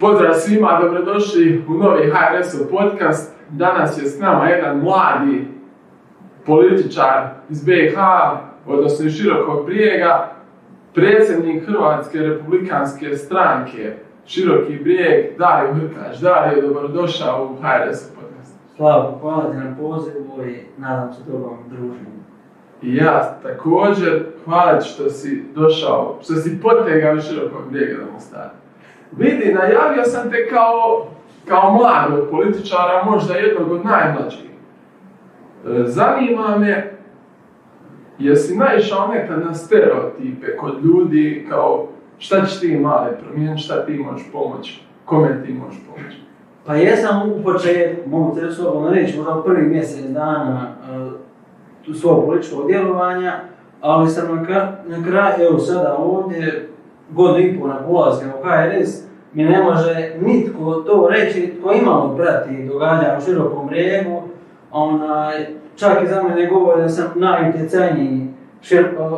[0.00, 3.34] Pozdrav svima, dobrodošli u novi HRS podcast.
[3.50, 5.48] Danas je s nama jedan mladi
[6.46, 7.98] političar iz BiH,
[8.66, 10.32] odnosno iz Širokog brijega,
[10.94, 13.96] predsjednik Hrvatske republikanske stranke
[14.26, 16.20] Široki brijeg, Dario Hrkaš.
[16.20, 18.54] Dario, dobrodošao u HRS podcast.
[18.76, 22.20] Slavo, hvala ti na pozivu i nadam se dobrom druženju.
[22.82, 28.50] I ja također, hvala što si došao, što si potegao Širokog brijega do Mostara.
[29.16, 31.06] Vidi, najavio sam te kao,
[31.48, 34.50] kao mladog političara, možda jednog od najmlađih.
[35.66, 36.92] E, Zanima me,
[38.18, 41.88] jesi naišao nekad na stereotipe kod ljudi kao
[42.18, 46.16] šta ćeš ti male promijeniti, šta ti možeš pomoći, kome ti možeš pomoći?
[46.66, 50.74] Pa jesam u početku, mogu te slobodno reći, možda u prvih mjesec dana
[51.94, 53.40] svog političkog djelovanja,
[53.80, 56.68] ali sam na, kra- na kraju, evo sada ovdje,
[57.10, 62.68] godinu i pol na u HRS, mi ne može nitko to reći tko imalo prati
[62.68, 64.22] događanja u širokom brijegu,
[64.72, 65.46] onaj,
[65.76, 68.26] čak i za mene govore da sam najutjecajniji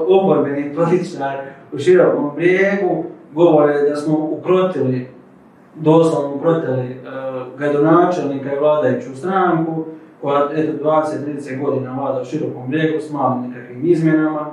[0.09, 1.37] oporbeni političar
[1.73, 5.09] u širokom brijegu, govore da smo ukrotili,
[5.75, 9.85] doslovno ukrotili uh, gradonačelnika i vladajuću stranku,
[10.23, 14.47] koja eto 20-30 godina vlada u širokom brijegu s malim nekakvim izmjenama.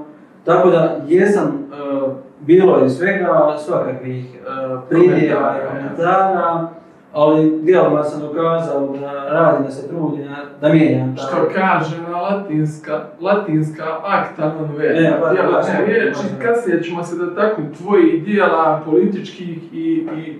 [0.45, 6.67] Tako da jesam, uh, bilo je svega, svakakvih uh, pridjeva i komentara,
[7.13, 12.17] ali dijeloma sam dokazao da radim, da se trudim, da- da mijenjam Što kaže na
[12.21, 14.99] latinska, latinska acta non vera.
[14.99, 16.47] E, pa, Djela baš, ne riječi, baš.
[16.47, 20.39] kasnije ćemo se dotaknuti tvojih dijela političkih i, i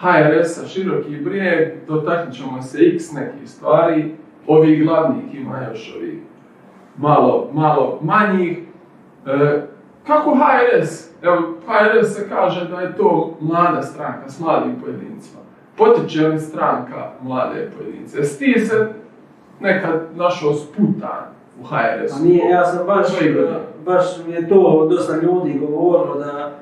[0.00, 4.14] HRS-a, široki brijeg, dotaknut ćemo se x nekih stvari,
[4.46, 6.18] ovih glavnih ima još ovih
[6.96, 8.58] malo, malo manjih.
[9.26, 9.62] E,
[10.06, 11.10] kako HRS?
[11.22, 15.40] Evo, HRS se kaže da je to mlada stranka s mladim pojedincima.
[15.76, 18.18] Potiče li stranka mlade pojedince?
[18.18, 18.88] Jesi ti se
[19.60, 21.24] nekad našao sputan
[21.60, 22.16] u HRS-u?
[22.16, 23.06] A nije, ja sam baš,
[23.84, 26.52] baš mi je to dosta ljudi govorilo da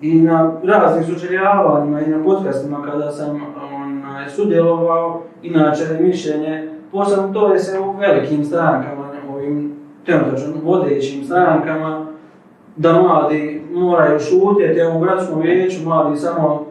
[0.00, 3.40] i na raznim sučeljavanjima i na podcastima kada sam
[3.74, 12.06] onaj, sudjelovao, inače mišljenje, posebno to je se u velikim strankama, ovim trenutačno vodećim strankama,
[12.76, 16.66] da mladi moraju šutjeti, u gradskom vijeću mladi samo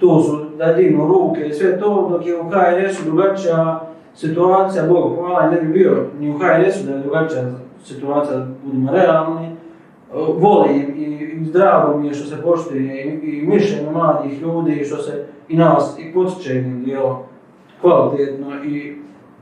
[0.00, 3.80] tu su da dignu ruke i sve to, dok je u HNS-u drugačija
[4.14, 7.42] situacija, Bogu hvala, ne bi bio ni u HNS-u da je drugačija
[7.84, 9.56] situacija, da budemo realni.
[10.38, 11.18] Volim i,
[11.52, 15.56] drago mi je što se poštuje i, i mišljenje mladih ljudi i što se i
[15.56, 17.16] nas i potiče jednim dijelom
[17.80, 18.96] kvalitetno i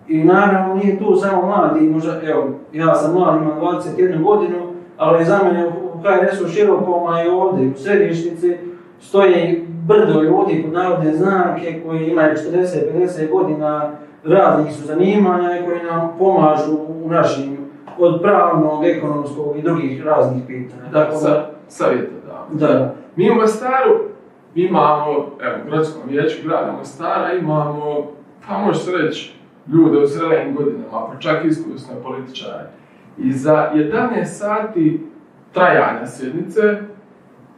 [0.09, 4.56] i naravno nije tu samo mladi, možda, evo, ja sam mlad, imam 21 godinu,
[4.97, 8.56] ali za mene u HNS-u širokom, a i ovdje u središnici,
[9.00, 13.91] stoji brdo ljudi pod navodne znake koji imaju 40-50 godina,
[14.25, 17.59] raznih su zanimanja i koji nam pomažu u našim,
[17.99, 20.83] od pravnog, ekonomskog i drugih raznih pitanja.
[20.93, 22.69] Da, Tako sa, savjeta da.
[22.69, 23.99] da, Mi u Mostaru
[24.55, 28.06] imamo, evo, u gradskom vijeću grada Mostara imamo,
[28.49, 29.37] pa može se reći,
[29.72, 32.71] ljude u zrelijim godinama, pa čak iskusne političare.
[33.19, 35.06] I za 11 sati
[35.53, 36.60] trajanja sjednice,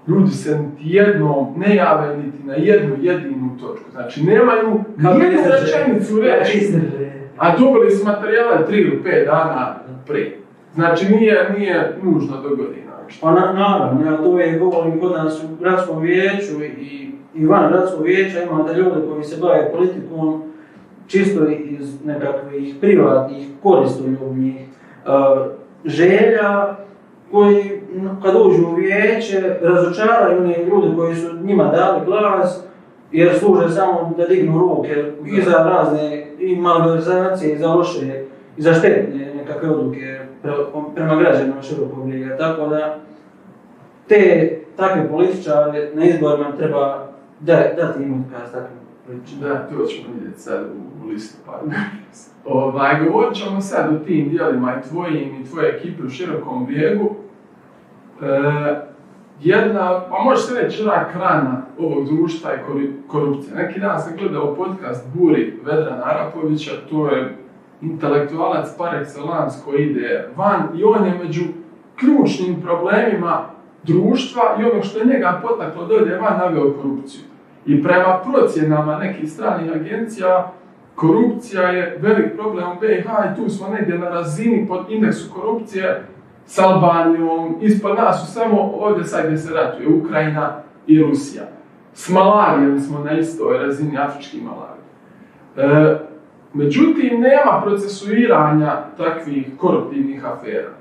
[0.08, 3.90] ljudi se niti jednom ne jave niti na jednu jedinu točku.
[3.90, 5.58] Znači, nemaju nijednu izdrže?
[5.60, 6.58] rečenicu reći.
[6.58, 7.10] izdrže.
[7.38, 9.76] A dobili su materijale 3 ili 5 dana
[10.06, 10.38] prije.
[10.74, 12.88] Znači, nije, nije nužno do godina.
[13.20, 17.72] Pa na, naravno, ja to uvijek govorim kod nas u gradskom vijeću i, i van
[17.72, 20.42] gradskog vijeća imate ljude koji se bave politikom
[21.08, 24.54] čisto iz nekakvih privatnih koristoljubnih
[25.06, 25.46] uh,
[25.84, 26.76] želja
[27.30, 27.82] koji
[28.22, 32.64] kad uđu u vijeće razočaraju one ljude koji su njima dali glas
[33.12, 38.24] jer služe samo da dignu ruke i za razne i malverzacije i za loše
[38.56, 42.36] i za štetne nekakve odluke pre- prema građanima širokog liga.
[42.36, 42.98] Tako da
[44.08, 47.08] te takve političare na izborima treba
[47.40, 48.77] da, dati im otkaz takvim.
[49.40, 51.70] Da, to ćemo vidjeti sad u, u listopadu.
[52.44, 57.16] ovaj, govorit ćemo sad o tim dijelima i tvojim i tvoje ekipe u širokom bijegu.
[58.22, 58.26] E,
[59.40, 62.64] jedna, pa može se reći rak rana ovog društva je
[63.06, 63.56] korupcija.
[63.56, 67.36] Neki dan sam gledao podcast Buri Vedrana Arapovića, to je
[67.80, 71.42] intelektualac par excellence koji ide van i on je među
[71.96, 73.44] ključnim problemima
[73.82, 77.22] društva i ono što je njega potaklo da van naveo korupciju.
[77.66, 80.52] I prema procjenama nekih stranih agencija,
[80.94, 86.06] korupcija je velik problem u BiH i tu smo negdje na razini pod indeksu korupcije
[86.46, 91.42] s Albanijom, ispod nas su samo ovdje sad gdje se ratuje Ukrajina i Rusija.
[91.94, 94.78] S malarijom smo na istoj razini afrički malarije.
[95.56, 95.98] E,
[96.54, 100.77] međutim, nema procesuiranja takvih koruptivnih afera.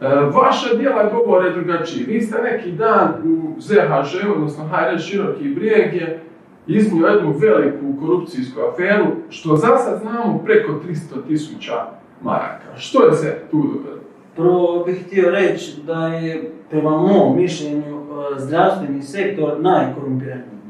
[0.00, 2.06] E, vaša djela govore drugačije.
[2.06, 6.20] Vi ste neki dan u ZHŽ, odnosno HR Široki brijeg je
[6.66, 11.74] iznio jednu veliku korupcijsku aferu, što za sad znamo preko 300 tisuća
[12.22, 12.76] maraka.
[12.76, 14.00] Što je se tu dogodilo?
[14.36, 20.60] Prvo bih htio reći da je, prema mom mišljenju, e, zdravstveni sektor najkorumpiraniji.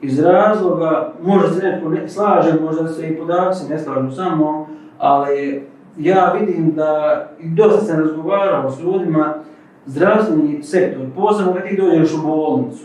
[0.00, 4.68] Iz razloga, možda se netko ne slaže, možda se i podaci ne slažu samo,
[4.98, 5.66] ali
[5.98, 9.34] ja vidim da, i dosta sam razgovarao s ljudima,
[9.86, 12.84] zdravstveni sektor, posebno kad ti dođeš u bolnicu,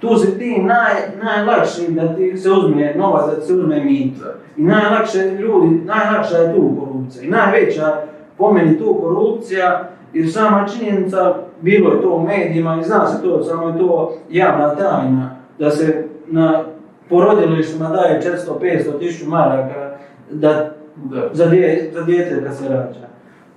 [0.00, 4.24] tu si ti naj, najlakši da ti se uzme novac, da ti se uzme mito.
[4.56, 7.24] I najlakše ljudi, najlakša je tu korupcija.
[7.24, 7.96] I najveća
[8.38, 13.22] po meni tu korupcija, jer sama činjenica, bilo je to u medijima i zna se
[13.22, 16.64] to, samo je to javna tajna, da se na
[17.08, 18.22] porodilištima daje
[18.60, 19.96] 400-500 tisuću maraka
[20.30, 21.30] da, da.
[21.32, 23.08] Za, dje, za djete kad se rađa.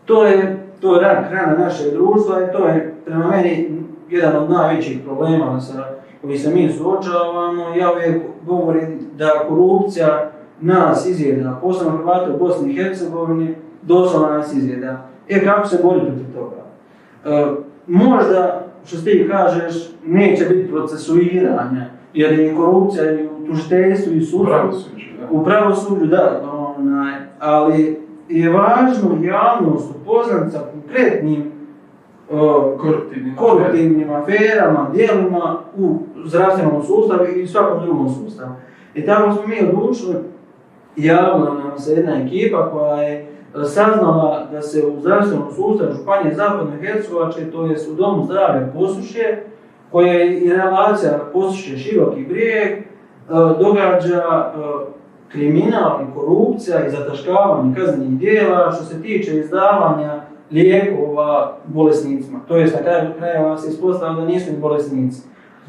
[0.06, 4.50] To je, to je rak rana našeg društva i to je prema meni jedan od
[4.50, 5.86] najvećih problema sa
[6.22, 7.76] koji se mi suočavamo.
[7.76, 14.54] Ja uvijek govorim da korupcija nas izjeda, posebno Hrvate u Bosni i Hercegovini, doslovno nas
[14.54, 15.08] izjeda.
[15.30, 16.56] E, kako se boriti protiv toga?
[17.26, 17.46] E,
[17.88, 24.92] možda, što ti kažeš, neće biti procesuiranja, jer je korupcija i u tužiteljstvu i sudstvu.
[25.32, 26.42] U pravosuđu, da.
[26.78, 31.52] Onaj, ali je važno javnost upoznat sa konkretnim
[32.30, 32.40] uh,
[32.82, 38.52] koruptivnim, koruptivnim aferama, dijelima u zdravstvenom sustavu i svakom drugom sustavu.
[38.94, 40.16] I tako smo mi odlučili,
[40.96, 43.28] javila nam se jedna ekipa koja je
[43.64, 49.44] saznala da se u zdravstvenom sustavu Županije Zapadne Hercegovačke, to je u Domu zdravlja Posušje,
[49.92, 52.84] koja je i relacija Posušje široki brijeg, e,
[53.60, 54.96] događa e,
[55.32, 62.40] kriminal i korupcija i zataškavanje kaznenih dijela što se tiče izdavanja lijekova bolesnicima.
[62.48, 65.22] To je na kraju krajeva se ispostavlja da nisu ni bolesnici.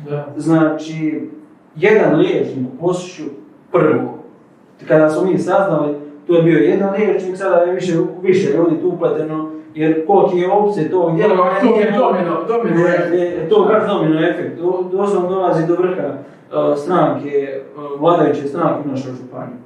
[0.09, 0.27] Da.
[0.37, 1.31] Znači,
[1.77, 3.27] jedan liječnik u Posušju
[3.73, 4.19] prvo,
[4.89, 7.93] kada smo mi saznali tu je bio jedan liječnik, sada je više,
[8.23, 11.11] više ljudi tu upleteno, jer koliki je opcije tog.
[11.19, 13.51] To je domino, domino efekt.
[13.51, 14.61] To je baš domino efekt.
[14.93, 19.59] Doslovno dolazi do vrha uh, stranke, uh, vladajuće stranke u našoj županiji.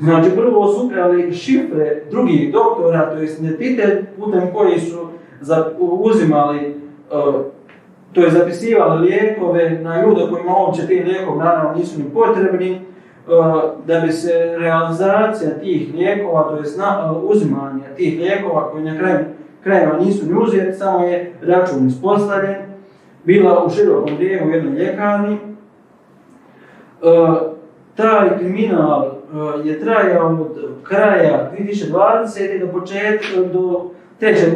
[0.00, 4.98] Znači, prvo su ukrali šifre drugih doktora, to je identitet putem koji su
[5.40, 6.76] za, uzimali,
[7.12, 7.34] uh,
[8.12, 12.80] to je zapisivali lijekove na ljude kojima uopće ti lijekovi naravno nisu ni potrebni,
[13.86, 16.62] da bi se realizacija tih lijekova, to je
[17.22, 19.18] uzimanje tih lijekova koji na kraju
[19.62, 22.56] krajeva nisu ni uzeti, samo je račun ispostavljen,
[23.24, 25.38] bila u širokom dijelu u jednoj ljekarni.
[27.94, 29.10] Taj kriminal
[29.64, 32.60] je trajao od kraja 2020.
[32.60, 34.48] do početka, do trećeg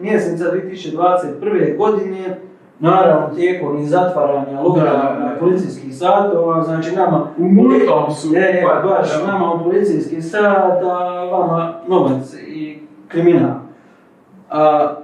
[0.00, 1.76] mjeseca 2021.
[1.76, 2.38] godine
[2.80, 7.26] Naravno, tijekom i zatvaranja lokalna policijskih satova, znači nama...
[7.38, 8.34] U Murtom su...
[8.34, 12.78] Je, je, baš, nama u policijski sat, a vama novac i
[13.08, 13.54] kriminal.
[14.50, 14.94] A,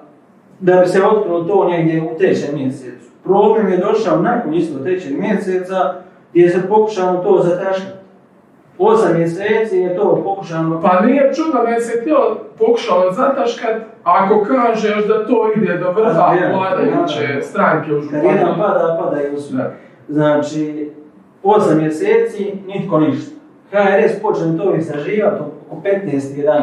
[0.60, 3.10] da bi se otkrilo to negdje u trećem mjesecu.
[3.24, 5.94] Problem je došao nakon isto trećeg mjeseca,
[6.32, 8.04] gdje se pokušao to zataškati.
[8.78, 10.81] Osam mjeseci je to pokušano...
[10.81, 12.16] Pa nije čudno da se htio
[12.58, 18.28] pokušao zataškat, ako kažeš da to ide do vrha vladajuće stranke u županiji.
[18.28, 19.70] Kad jedan pada, pada i usme.
[20.08, 20.93] Znači,
[21.43, 23.34] osam mjeseci, nitko ništa.
[23.70, 26.62] HRS počne to istraživati oko 15.11.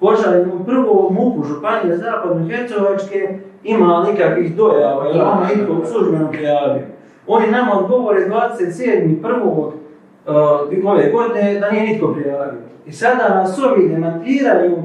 [0.00, 6.82] Počeli mu prvo MUP-u Županije Zapadne Hercegovačke ima nekakvih dojava, jer ono nitko službeno prijavio.
[7.26, 9.81] Oni nama odgovore 27.1
[10.26, 12.60] uh, ove godine da nije nitko prijavio.
[12.86, 14.78] I sada nas ovi demantiraju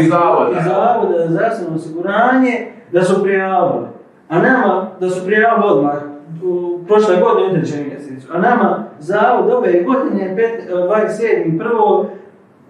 [0.00, 0.60] iz zavoda.
[0.60, 3.86] zavoda za zdravstveno osiguranje da su prijavili.
[4.28, 5.94] A nama da su prijavili odmah
[6.42, 8.28] u prošle godine u trećem mjesecu.
[8.32, 10.36] A nama zavod ove godine
[10.68, 12.04] 27.1.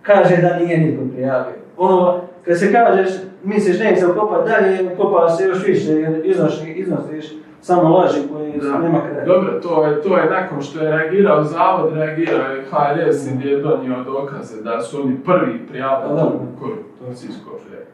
[0.03, 1.55] kaže da nije nitko prijavio.
[1.77, 3.09] Ono, kad se kažeš,
[3.45, 7.33] misliš neće se ukopat dalje, ukopaš se još više jer iznosiš, iznosiš
[7.65, 8.79] samo laži koje da.
[8.79, 9.25] nema kraja.
[9.27, 13.63] Dobro, to je, to je nakon što je reagirao zavod, reagirao je HRS gdje je
[13.63, 16.63] donio dokaze da su oni prvi prijavili tu
[16.99, 17.87] korupcijsku aferu.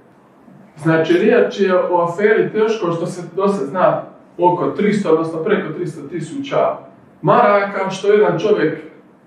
[0.77, 4.03] Znači, riječ je o aferi teško što se dosad zna
[4.39, 6.77] oko 300, odnosno preko 300 tisuća
[7.23, 8.79] maraka, što jedan čovjek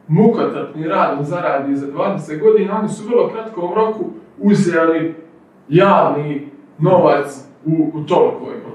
[0.08, 4.06] mukotrpni radom zaradi za 20 godina, oni su u vrlo kratkom roku
[4.40, 5.16] uzeli
[5.70, 6.48] javni
[6.80, 8.73] novac u, u tolikoj.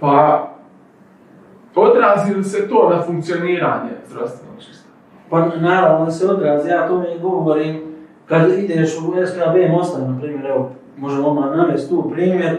[0.00, 0.48] Pa,
[1.74, 4.94] odrazi li se to na funkcioniranje zdravstvenog sustava?
[5.30, 7.80] Pa naravno da se odrazi, ja tome i govorim,
[8.26, 12.58] kad ideš u SKB Mostar, na primjer, evo, možemo odmah tu primjer,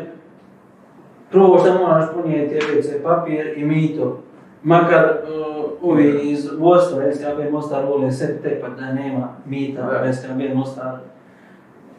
[1.31, 4.19] prvo što moraš ponijeti je papir i mito.
[4.63, 10.13] Makar uh, ovi iz vodstva SKB Mostar vole sve tepat da nema mita Da.
[10.13, 10.98] SKB Mostar.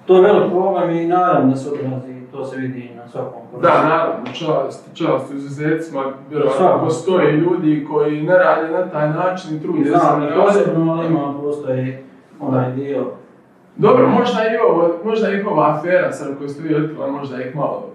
[0.06, 3.40] To je velik problem i naravno da se odrazi, to se vidi na svakom.
[3.62, 9.62] Da, naravno, čast, čast izuzecima, vjerojatno postoje ljudi koji ne rade na taj način i
[9.62, 11.96] trude se ne posebno ali ima postoji
[12.40, 13.04] onaj dio.
[13.76, 17.56] Dobro, možda i ovo, možda i ova afera sad koju ste vi otkrili, možda ih
[17.56, 17.86] malo...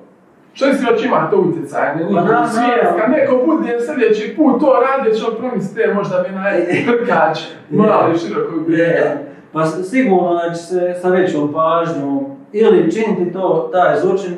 [0.54, 2.92] Što si hoće ima to utjecaj na Pa njihovu da, svijest?
[3.08, 7.40] neko bude sljedeći put to radi, će on promisliti, "E, možda bi najkrkač,
[7.70, 8.92] mali širokog brijega.
[8.94, 14.36] Je, Pa sigurno da će se sa većom pažnjom ili činiti to, taj zločin,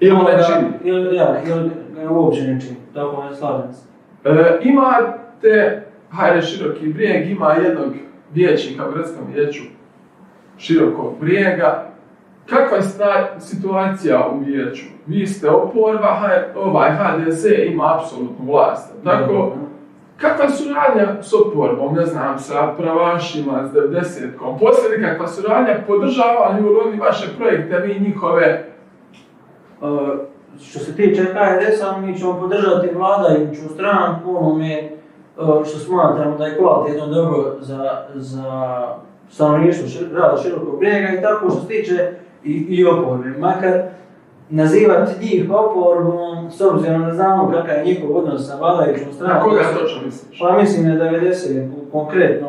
[0.00, 0.88] Ili ne činiti.
[0.88, 3.84] Ili, ja, ili ga uopće ne čini, tako ne slažem se.
[4.24, 7.92] E, imate, hajde široki brijeg, ima jednog
[8.34, 9.62] vijećnika u gradskom vijeću
[10.58, 11.86] širokog brijega.
[12.46, 14.84] Kakva je sta- situacija u vijeću?
[15.06, 16.18] Vi ste oporba,
[16.56, 18.92] ovaj HDZ ima apsolutnu vlast.
[19.04, 19.52] Tako,
[20.20, 24.58] kakva suradnja s oporbom, ne znam, sa pravašima, s 90-kom?
[24.58, 25.74] Poslije kakva suradnja,
[26.68, 28.66] li oni vaše projekte, vi njihove?
[29.80, 30.08] Uh,
[30.62, 34.90] što se tiče HRS-a, mi ćemo podržati vladajuću stranku, onome
[35.36, 38.86] uh, što smatramo da je kvalitetno dobro za, za
[39.30, 42.12] stanovništvo šir, grada Širokog brijega i tako što se tiče
[42.44, 43.28] i, i oporbe.
[43.38, 43.82] Makar
[44.50, 49.50] nazivati njih oporbom, s obzirom da znamo kakav je njihov odnos sa vladajućom Na strankom.
[49.50, 50.38] koga točno misliš?
[50.40, 52.48] Pa mislim na 90, konkretno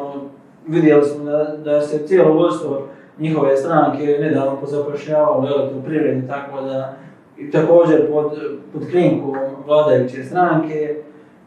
[0.67, 2.87] vidjeli smo da, da se cijelo vodstvo
[3.19, 6.93] njihove stranke nedavno pozapošljavalo u elektroprivredi, tako da
[7.37, 8.31] i također pod,
[8.73, 9.35] pod krinkom
[9.67, 10.95] vladajuće stranke,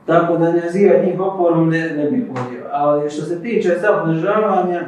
[0.06, 2.64] tako da nazivati njih oporbom ne, ne bih vodio.
[2.72, 4.82] Ali što se tiče sad podržavanja,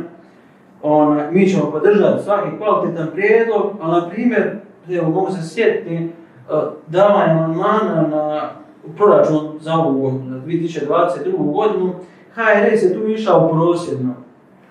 [0.82, 4.50] on, mi ćemo podržati svaki kvalitetan prijedlog, ali na primjer,
[4.94, 6.10] evo mogu se sjetiti,
[6.50, 8.50] uh, davanje amandmana na
[8.96, 11.52] proračun za ovu godinu, za 2022.
[11.52, 11.92] godinu,
[12.34, 14.14] HRS je tu išao prosjedno.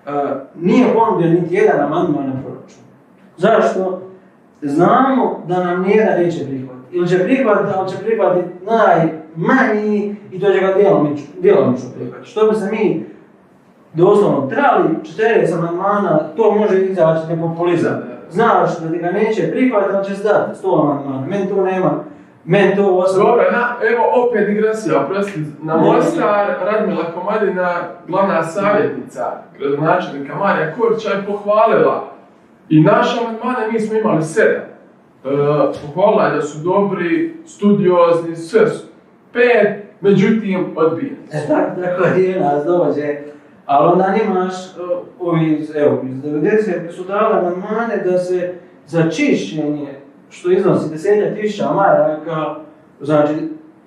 [0.06, 0.12] Uh,
[0.56, 2.84] nije ponudio niti jedan amandman na proračun.
[3.38, 4.02] Zašto?
[4.62, 6.98] Znamo da nam nijedan neće prihvatiti.
[6.98, 10.74] Ili će prihvatiti, ali će prihvatiti najmanji i to će ga
[11.42, 12.30] djelomično, prihvatiti.
[12.30, 13.06] Što bi se mi
[13.94, 18.15] doslovno trali 40 amandmana, to može izaći nepopulizam.
[18.30, 21.28] Znaš da ti ga neće prihvatiti, ali će zdati 100 amandmana.
[21.28, 22.04] Meni to nema,
[22.46, 23.26] meni to osobno...
[23.26, 25.40] Dobro, na, evo opet digresija, oprosti.
[25.64, 27.78] Na Mostar, Radmila Komadina,
[28.08, 32.12] glavna savjetnica gradonačelnika Marija Korića je pohvalila
[32.70, 34.62] i naše amandmane mi smo imali sedam.
[34.62, 35.30] E,
[35.82, 38.88] pohvalila je da su dobri, studiozni, sve su
[39.34, 41.18] pet, međutim odbijeni.
[41.32, 43.35] E, tako, tako je nas dođe.
[43.66, 48.54] Ali onda nemaš uh, ovi iz, evo, iz 90 su dali amandmane da se
[48.88, 49.88] za čišćenje,
[50.30, 52.56] što iznosi desetak tisuća maraka,
[53.02, 53.34] znači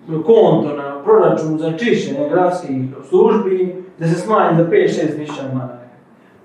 [0.06, 2.76] konto na proračunu za čišćenje gradskih
[3.08, 5.78] službi, da se smanji za 5-6 tisuća maraka.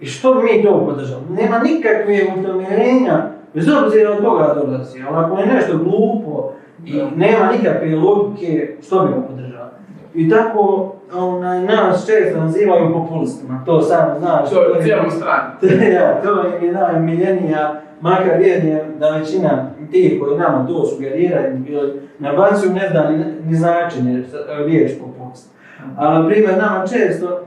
[0.02, 1.24] I što mi to podržali?
[1.30, 6.54] Nema nikakve utemeljenja, bez obzira od koga dolazi, ali ako je nešto glupo
[6.86, 9.70] i nema nikakve logike, što bi ga podržali?
[10.14, 14.50] I tako onaj, nas često nazivaju populistima, to samo znaš.
[14.50, 15.50] To je je- cijelu stranu.
[15.94, 19.50] ja, to je mi najomiljenija, makar vjerujem da većina
[19.92, 25.54] tih koji nama to sugeriraju ili nabacuju ne zna ni, ni značenje sa- riječ populist.
[25.98, 27.40] Ali, primjer, nama često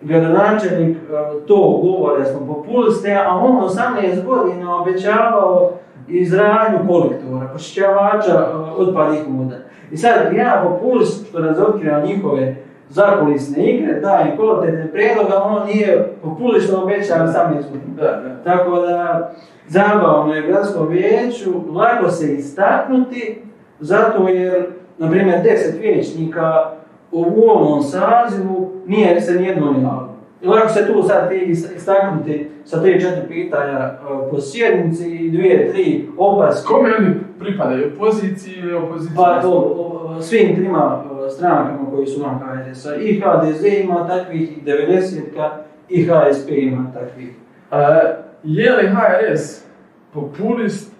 [0.00, 1.00] gradonačelnik e,
[1.46, 5.70] to govori da smo populisti, a on 18 godina obećavao
[6.08, 9.56] izradnju kolektora, počišćavača e, otpadnih voda.
[9.90, 12.56] I sad ja populist što razotkriva njihove
[12.88, 17.94] zakulisne igre, daje kvalitetne prijedloge, a on nije populist što obećava 18 godina.
[17.96, 18.42] Da, da.
[18.44, 19.32] Tako da,
[19.68, 23.42] zabavno je u gradskom vijeću, lako se istaknuti,
[23.80, 24.66] zato jer,
[24.98, 26.70] na primjer, 10 vijećnika
[27.12, 30.14] u ovom sazivu nije se nijedno javilo.
[30.42, 33.96] I lako se tu sad ti is- istaknuti sa 3-4 pitanja e,
[34.30, 36.66] po sjednici i dvije, tri opaske.
[36.68, 37.92] Kome oni pripadaju?
[37.94, 39.16] Opoziciji ili opoziciji?
[39.16, 42.96] Pa to, svim trima e, strankama koji su van HDS-a.
[42.96, 45.50] I HDZ ima takvih, i 90-ka,
[45.88, 47.34] i HSP ima takvih.
[47.70, 48.00] A,
[48.42, 49.64] je li HRS
[50.12, 50.94] populist,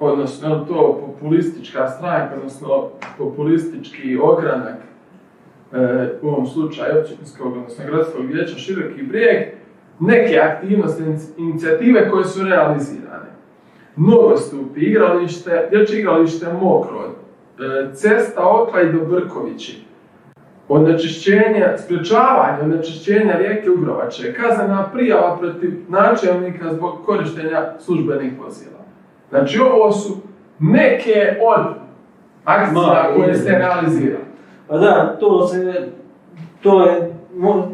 [0.00, 2.88] odnosno to populistička stranka, odnosno
[3.18, 4.76] populistički ogranak,
[5.72, 9.48] e, u ovom slučaju općinskog, odnosno gradskog vijeća Široki brijeg,
[10.00, 13.11] neke aktivnosti, inici- inicijative koje su realizirane.
[13.96, 19.84] Nogostupi, igralište, dječje igralište Mokro, e, cesta Oklaj do Brkovići,
[20.68, 28.78] onečišćenje, sprječavanje onečišćenja rijeke Ugrovače, kaznena prijava protiv načelnika zbog korištenja službenih vozila.
[29.30, 30.16] Znači ovo su
[30.58, 31.66] neke od
[32.44, 33.34] akcija Ma, koje je.
[33.34, 34.24] ste realizirali.
[34.68, 35.88] Pa da, to se,
[36.62, 37.12] to je,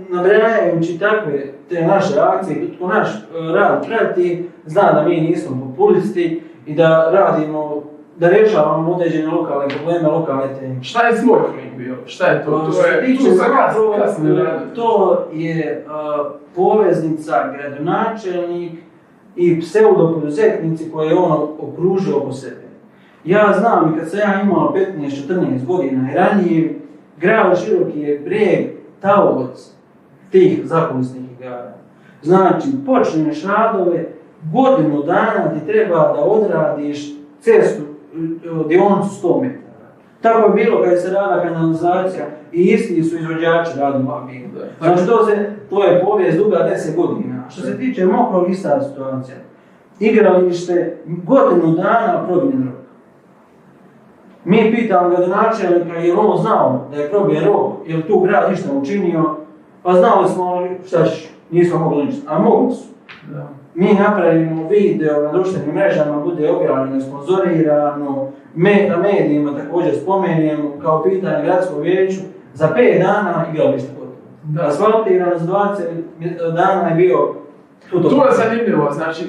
[0.09, 3.19] nabrajajući takve te naše akcije, tko naš e,
[3.55, 7.83] rad prati, zna da mi nismo populisti i da radimo,
[8.17, 10.83] da rješavamo određene lokalne probleme, lokalne teme.
[10.83, 11.97] Šta je s Mokrim bio?
[12.07, 12.51] Šta je to?
[12.51, 13.97] To se je, tiče tu zapravo,
[14.75, 18.73] to je a, poveznica gradonačelnik
[19.37, 22.69] i pseudopoduzetnici koje je on okružio oko sebe.
[23.25, 26.81] Ja znam i kad sam ja imao 15-14 godina i ranije,
[27.21, 28.67] grad Široki je brijeg
[29.01, 29.71] taoc
[30.31, 31.73] tih zakulisnih igara.
[32.23, 34.05] Znači, počneš radove,
[34.53, 39.89] godinu dana ti treba da odradiš cestu, e, dionicu 100 metara.
[40.21, 44.49] Tako je bilo kad se rada kanalizacija i isti su izvođači radova bili.
[44.79, 47.45] Znači to, se, to je povijest duga 10 godina.
[47.51, 49.37] Što se tiče mokrog ista situacija.
[50.01, 52.79] Igralište godinu dana probjen rok.
[54.45, 58.51] Mi pitamo gradonačelnika je li on znao da je probjen rok, je li tu grad
[58.51, 59.37] ništa učinio,
[59.83, 62.85] pa znali smo ali šta ćeš, nismo mogli ništa, a mogli su.
[63.33, 63.49] Da.
[63.75, 71.03] Mi napravimo video na društvenim mrežama, bude objavljeno, sponzorirano, me, na medijima također spomenemo kao
[71.03, 72.21] pitanje gradskom vijeću,
[72.55, 74.69] za 5 dana igralište gotovo.
[74.69, 77.35] Asfaltirano za 20 dana je bio
[77.91, 79.25] tu To je zanimljivo, znači,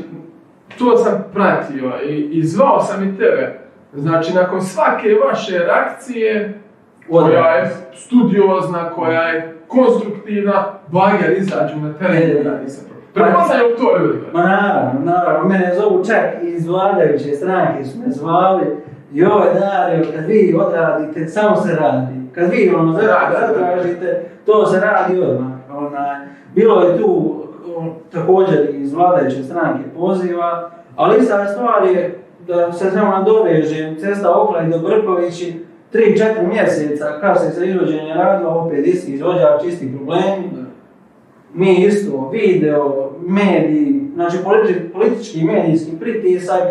[0.79, 3.59] to sam pratio i, i zvao sam i tebe.
[3.93, 6.61] Znači, nakon svake vaše reakcije,
[7.09, 12.43] koja je studiozna, koja je konstruktivna, bager izađu na teren i je.
[12.43, 12.89] radi se.
[13.13, 14.19] Prepoznaju to ljudi.
[14.33, 18.65] Ma naravno, naravno, mene zovu čak i iz vladajuće stranke su me zvali.
[19.13, 22.13] Joj, Dario, kad vi odradite, samo se radi.
[22.35, 25.51] Kad vi ono zatražite, to se radi odmah.
[25.73, 26.17] Onaj,
[26.55, 27.35] bilo je tu
[28.11, 34.65] također iz vladajuće stranke poziva, ali ista stvar je da se samo nadovežem, cesta Oklaj
[34.65, 40.49] do Brkovići, 3-4 mjeseca kasnije sa izvođenjem radova, opet isti izvođač, isti problemi.
[41.53, 46.61] Mi isto, video, mediji, znači politi- politički i medijski pritisak,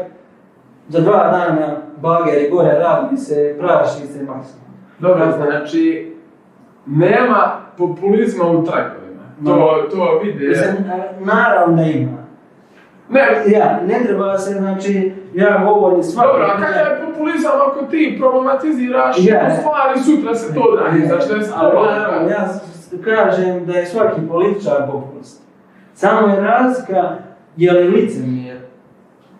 [0.89, 4.69] za dva dana bageri gore radi se, praši se maksimalno.
[4.99, 6.13] Dobro, znači,
[6.87, 9.23] nema populizma u tragovima.
[9.45, 10.49] To, to vide.
[10.49, 10.75] Mislim,
[11.21, 12.28] naravno da ima.
[13.11, 16.29] Ne, Ja, ne treba se, znači, ja govorim svaki...
[16.29, 19.51] Dobro, a kakav je populizam ako ti problematiziraš Ja.
[19.51, 21.85] stvari, sutra se to znači da Ali sporo.
[21.85, 22.49] naravno, ja
[23.05, 25.43] kažem da je svaki političar populist.
[25.95, 27.15] Samo je razlika
[27.57, 28.59] je li licemjer.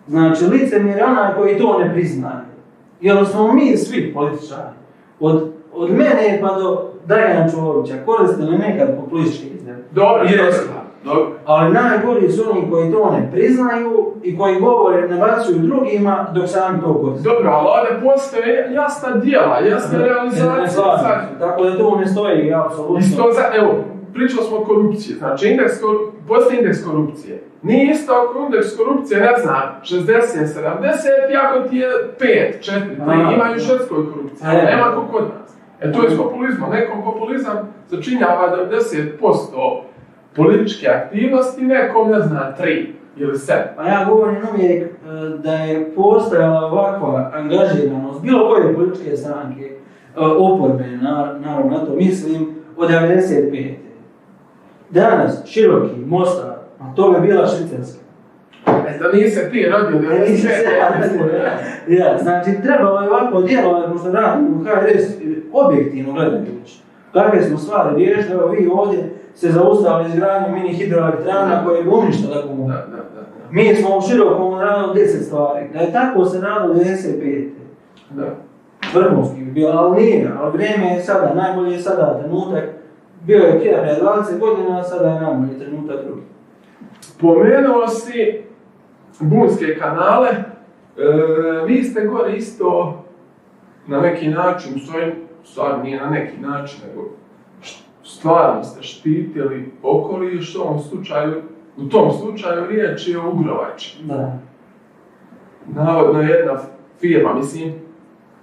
[0.07, 2.45] Znači, licemjer je onaj koji to ne priznaje.
[3.01, 4.75] Jer smo mi svi političari.
[5.19, 9.77] Od, od mene pa do Dragana Čulovića koristili nekad populistički izgled.
[9.91, 10.53] Dobro, Jer-
[11.03, 11.39] dobro, dobro.
[11.45, 16.81] Ali najgori su oni koji to ne priznaju i koji govore, nabacuju drugima dok sami
[16.81, 17.29] to koriste.
[17.29, 21.29] Dobro, ali ovdje postoje jasna dijela, jasna Ne realizacija.
[21.39, 22.97] Tako da to ne stoji, apsolutno.
[22.97, 23.75] Isto za, evo,
[24.13, 25.73] pričali smo o korupciji, znači indeks,
[26.27, 27.43] postoji indeks korupcije.
[27.61, 32.79] Nije isto ako indeks korupcije, ne znam, 60, 70, i ako ti je 5, 4,
[33.05, 33.33] 3, A.
[33.33, 34.65] ima i u švedskoj korupciji, ali E.
[34.75, 35.49] nema ko kod nas.
[35.81, 37.57] E to je s populizmom, nekom populizam
[37.89, 39.81] začinjava 90%
[40.35, 42.85] političke aktivnosti, nekom, ne znam, 3
[43.17, 43.53] ili 7.
[43.75, 44.89] Pa ja govorim uvijek e,
[45.43, 49.75] da je postojala ovakva angažiranost bilo koje političke stranke, e,
[50.19, 53.73] oporbe, na- naravno na to mislim, od 95.
[54.89, 57.99] Danas, široki, Mostar, a to je bila Švicarska.
[58.67, 60.15] E, da nije se ti rodio, da
[61.87, 65.03] Ja, znači trebalo je ovako djelovati, pošto radimo u HRS,
[65.53, 66.79] objektivno gledajući.
[67.13, 72.35] Kakve smo stvari riješili, evo vi ovdje se zaustavili izgradnju mini hidroelektrana koje bi uništile
[72.35, 72.67] Da, komu.
[72.67, 72.97] da, da.
[72.97, 73.21] da.
[73.51, 75.69] Mi smo u širokom radili 10 stvari.
[75.73, 77.49] Da je tako se radilo 95.
[78.09, 78.25] da.
[78.93, 80.31] Vrhunski bi bio, ali nije.
[80.39, 82.63] Ali vrijeme je sada, najbolji je sada trenutak.
[83.25, 86.21] Bio je prije prije 20 godina, a sada je najbolji trenutak drugi.
[87.21, 88.43] Pomenuo si
[89.19, 90.43] bunske kanale, e,
[91.65, 92.99] vi ste gore isto
[93.87, 97.09] na neki način, u stvari, stvar nije na neki način, nego
[98.09, 101.41] stvarno ste štitili okoliš, u ovom slučaju,
[101.77, 103.97] u tom slučaju riječ je o Ugrovači.
[104.03, 104.37] Da.
[105.67, 106.59] Navodno jedna
[106.99, 107.73] firma, mislim,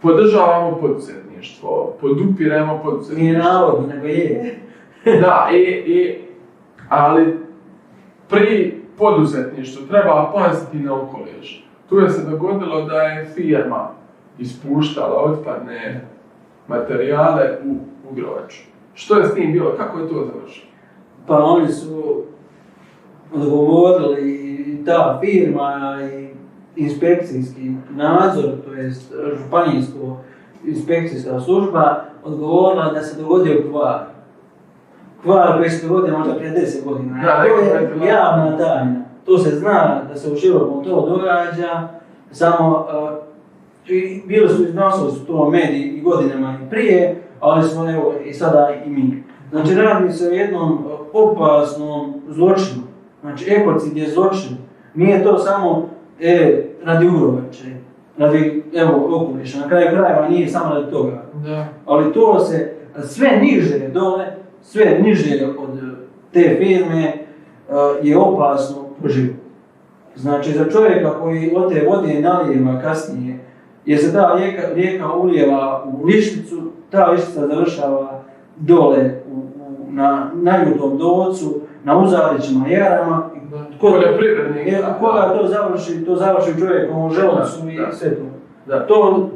[0.03, 3.43] podržavamo poduzetništvo, podupiremo Nije poduzetništvo.
[3.43, 4.59] navodno, nego je.
[5.21, 6.19] Da, i, i,
[6.89, 7.39] ali
[8.29, 11.67] pri poduzetništvu treba paziti na okoliš.
[11.89, 13.89] tu je se dogodilo da je firma
[14.39, 16.07] ispuštala otpadne
[16.69, 17.77] materijale u
[18.11, 18.61] ugrovač.
[18.97, 19.75] Što je s tim bilo?
[19.77, 20.67] Kako je to završilo?
[21.27, 22.23] Pa oni su
[23.35, 26.29] odgovorili i ta firma i
[26.77, 28.93] inspekcijski nadzor, to je
[29.39, 30.17] županijsko
[30.65, 34.01] inspekcijska služba, odgovorila da se dogodio kvar.
[35.23, 37.23] Kvar koji se dogodio možda prije 10 godina.
[37.23, 39.05] Da, to je javna tajna.
[39.25, 41.89] To se zna da se u širokom to događa,
[42.31, 43.19] samo uh,
[43.89, 48.33] i bili su iznosili su to mediji i godinama i prije, ali smo evo i
[48.33, 49.25] sada i mi.
[49.51, 52.83] Znači radi se o jednom uh, opasnom zločinu.
[53.21, 54.57] Znači ekocid je zločin.
[54.95, 55.89] Nije to samo
[56.21, 57.65] e, radi ugrovače,
[58.19, 59.59] radi evo okoliša.
[59.61, 61.23] Na kraju krajeva nije samo radi toga.
[61.45, 61.69] Da.
[61.87, 64.27] Ali to se sve niže dole,
[64.63, 65.81] sve niže od e,
[66.33, 67.15] te firme e,
[68.03, 69.37] je opasno po život.
[70.17, 73.39] Znači za čovjeka koji od te vode nalijeva kasnije,
[73.87, 78.21] jer se ta rijeka, rijeka ulijeva u lišnicu, ta lišnica završava
[78.57, 83.31] dole u, u, na najutom docu, na uzarićima jarama.
[84.67, 88.23] Jer koga to završi, to završi čovjekom u želucu Da, i sve to.
[88.67, 88.87] Da.
[88.87, 89.29] To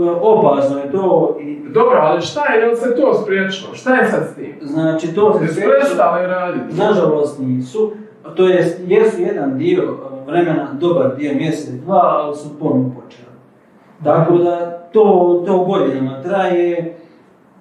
[0.00, 3.74] e, opasno je to i Dobro, ali šta je, je li se to spriječilo?
[3.74, 4.54] Šta je sad s tim?
[4.60, 6.76] Znači, to se prestali raditi?
[6.76, 7.92] Nažalost nisu.
[8.36, 13.25] To jest, jesu jedan dio uh, vremena, dobar dio, mjesec, dva, ali su ponovno počeli.
[14.04, 16.96] Tako da to, to godinama traje,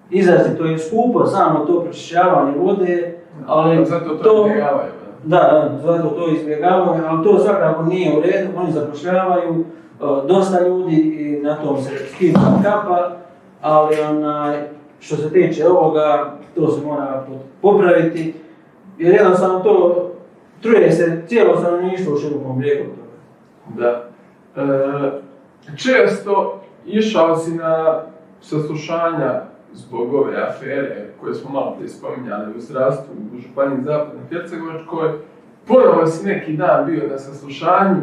[0.10, 3.18] izrazito je skupo samo to pročišćavanje vode,
[3.48, 4.92] ali Zato to, to- izbjegavaju,
[5.24, 5.72] da.
[5.84, 11.42] zato to izbjegavaju, ali to svakako nije u redu, oni zapošljavaju uh, dosta ljudi i
[11.44, 13.12] na tom se skida kapa,
[13.62, 14.58] ali onaj,
[15.00, 17.26] što se tiče ovoga, to se mora
[17.62, 18.34] popraviti,
[18.98, 20.06] jer jednostavno to
[20.62, 22.92] truje se cijelo stanovništvo u širokom brijegu.
[23.78, 24.04] Da.
[24.56, 25.25] E,
[25.78, 28.02] često išao si na
[28.42, 29.42] saslušanja
[29.74, 35.10] zbog ove afere koje smo malo prije spominjali u zdravstvu u Županiji Zapadnoj Hercegovačkoj.
[35.68, 38.02] Ponovo si neki dan bio na saslušanju.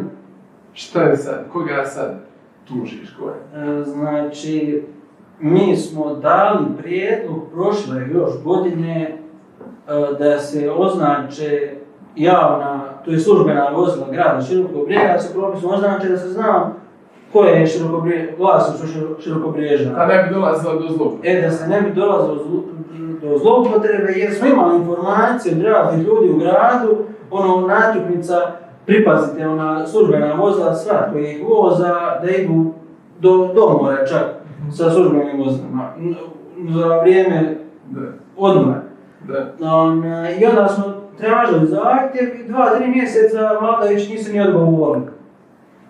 [0.73, 1.45] Šta je sad?
[1.53, 2.19] Koga sad
[2.67, 3.15] tužiš?
[3.19, 3.79] Ko je?
[3.79, 4.83] E, Znači,
[5.39, 9.17] mi smo dali prijedlog prošle još godine e,
[10.19, 11.75] da se označe
[12.15, 16.71] javna, to je službena vozila grada Širokog brijega, se propisom označe da se zna
[17.33, 19.89] ko je širokobrije, vlasništvo širo- Širokobriježa.
[19.89, 21.15] Da ne bi dolazilo do zlobe.
[21.23, 22.35] E, da se ne bi dolazilo
[23.21, 26.97] do zloupotrebe, jer smo imali informacije od raznih ljudi u gradu,
[27.31, 28.33] ono, natuknica,
[28.85, 31.89] pripazite, ona službena vozila, svatko ih voza,
[32.23, 32.65] da idu
[33.19, 34.23] do, do mora čak
[34.71, 36.15] sa službenim vozilima, n-
[36.69, 37.55] za vrijeme
[38.37, 38.81] odmora.
[39.63, 40.03] On,
[40.39, 40.83] I onda smo
[41.17, 45.05] tražili zahtjev i dva, tri mjeseca vladajući nisu ni odgovorili.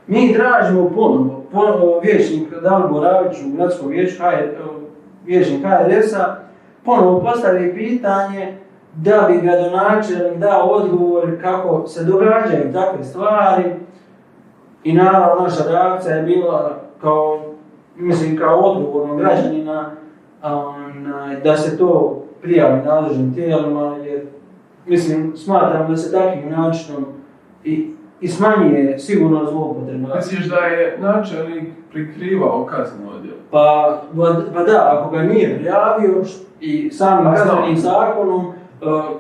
[0.08, 4.64] Mi tražimo ponovo, ponovo vječnik Dalibor Ravić u gradskom vijeću, HR,
[5.26, 6.36] vječnik HRS-a,
[6.86, 8.58] ponovo postavi pitanje
[8.96, 13.64] da bi gradonačelnik dao odgovor kako se događaju takve stvari.
[14.84, 17.42] I naravno naša reakcija je bila kao,
[17.96, 19.92] mislim kao odgovornog građanina,
[20.44, 24.26] onaj, da se to prijavi nadležnim tijelima, jer
[24.86, 27.06] mislim, smatram da se takvim načinom
[27.64, 30.16] i, i smanjuje sigurno zloupotreba.
[30.16, 33.38] Misliš da je načelnik prikrivao kazneno djelo?
[33.52, 34.02] Pa,
[34.54, 36.24] pa, da, ako ga nije prijavio
[36.62, 38.54] i samim Pa kaznenim zakonom uh,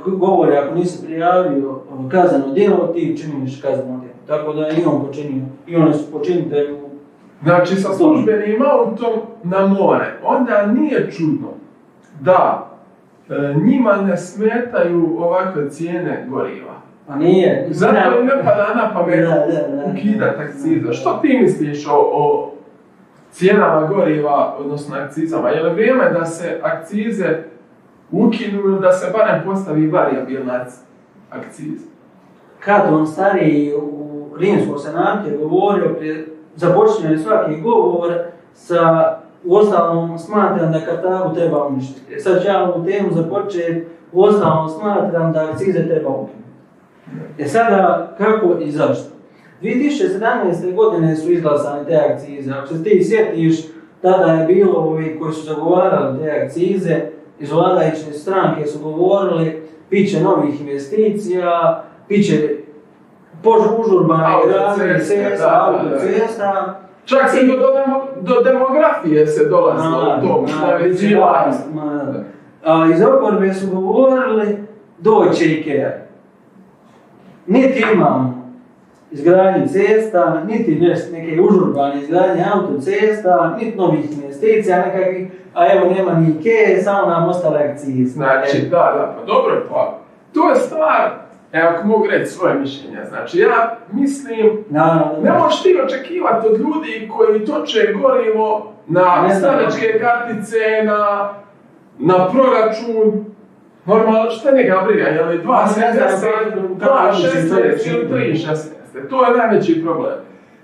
[0.04, 4.14] k- govori ako nisi prijavio uh, kazneno djelo, ti činiš kazneno djelo.
[4.28, 6.20] Tako da je i on počinio, i oni su u
[7.44, 9.14] Znači, sa službenim autom
[9.44, 11.48] na more, onda nije čudno
[12.20, 12.70] da
[13.30, 16.74] e, njima ne smetaju ovakve cijene goriva.
[17.08, 17.68] Pa nije.
[17.70, 19.92] Zato im ne pada na pamet Da, da, da.
[19.92, 20.94] ukidat akciza.
[20.94, 22.52] Što ti misliš o, o
[23.32, 25.50] cijenama goriva, odnosno akcizama?
[25.50, 27.44] Je li vrijeme da se akcize
[28.12, 30.66] ukinu ili da se barem postavi variabilna
[31.30, 31.86] akciza?
[32.60, 38.14] Kad on stariji u Rimskom senatu je govorio, prije započinjanja svaki govor
[38.54, 39.14] sa
[39.44, 42.14] uostalom smatram da Kartagu treba uništiti.
[42.14, 46.43] E Sad ću ja ovu temu započeti, uostalom smatram da akcize treba ukinuti.
[47.38, 49.14] E sada, kako i zašto?
[49.62, 50.76] 2017.
[50.76, 52.52] godine su izglasane te akcize.
[52.52, 53.60] Ako se ti sjetiš,
[54.02, 57.02] tada je bilo ovi koji su zagovarali te akcize,
[57.40, 62.50] iz vladajuće stranke su govorili, bit će novih investicija, bit će
[64.36, 66.80] Autoceste, gradnje cesta, autocesta.
[67.06, 67.56] Čak se do,
[68.22, 70.46] do, demografije se dolazilo u tom
[71.74, 72.24] ma,
[72.64, 74.58] A iz oporbe su govorili
[75.00, 76.03] doće Ikea.
[77.48, 78.44] Niti imamo.
[79.12, 80.76] izgradnji cesta, niti
[81.12, 87.30] neke užurbane izgradnje autocesta, niti novih investicija nekakvih, a evo nema ni Ike, samo nam
[87.30, 88.06] ostale akcije.
[88.06, 90.00] Znači, da, da, pa dobro, pa
[90.34, 91.12] to je stvar,
[91.52, 96.60] evo ako mogu reći svoje mišljenje, znači ja mislim, Naravno, ne možeš ti očekivati od
[96.60, 101.30] ljudi koji toče gorivo na stranačke kartice, na,
[102.00, 103.26] na proračun,
[103.86, 109.10] Normalno, šta njega briga, je li 2.70, ne znam, kako- kako 2.16 ili 3.16?
[109.10, 110.14] To je najveći problem.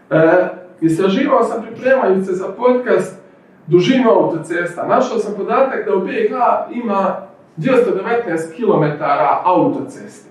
[0.10, 0.48] E,
[0.82, 3.20] istraživao sam pripremajući se za podcast
[3.68, 4.88] dužinu autocesta.
[4.88, 6.32] Našao sam podatak da u BiH
[6.74, 7.16] ima
[7.58, 7.86] 219
[8.56, 9.04] km
[9.44, 10.30] autoceste.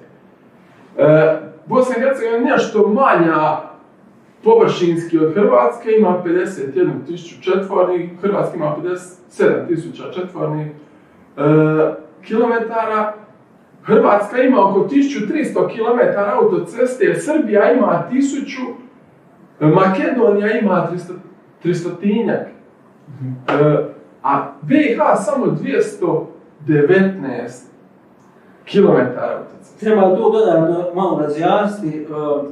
[0.98, 3.56] E, Bosna i Hercegovina je nešto manja
[4.44, 10.66] površinski od Hrvatske, ima 51 tisuću četvornih, Hrvatska ima 57 tisuća četvornih
[11.36, 11.40] e,
[12.22, 13.14] kilometara.
[13.82, 15.34] Hrvatska ima oko 1300
[15.66, 15.98] km
[16.34, 18.74] autoceste, Srbija ima 1000,
[19.60, 21.12] Makedonija ima 300,
[21.64, 22.44] 300
[23.48, 23.84] E,
[24.22, 26.26] a BiH samo 219
[28.64, 28.86] km
[29.18, 29.80] autoceste.
[29.80, 32.44] Treba tu dodatno malo razjasniti, uh,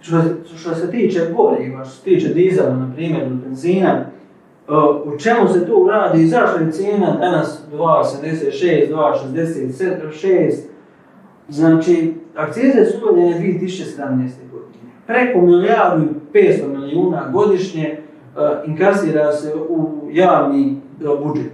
[0.00, 4.04] što, se- što se tiče goriva, što se tiče dizela, na primjer, benzina,
[4.72, 10.52] uh, u čemu se tu radi i zašto je cijena danas 2,86, 2,66,
[11.48, 13.96] znači, akcize su uvedene 2017.
[14.52, 14.92] godine.
[15.06, 17.98] Preko milijardu i 500 milijuna godišnje
[18.36, 21.52] uh, inkasira se u javni uh, budžet.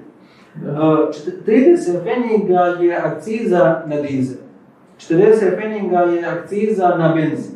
[0.57, 4.38] Uh, čet- 30 pfenniga je akciza na dizel.
[4.98, 7.54] 40 pfenniga je akciza na benzin.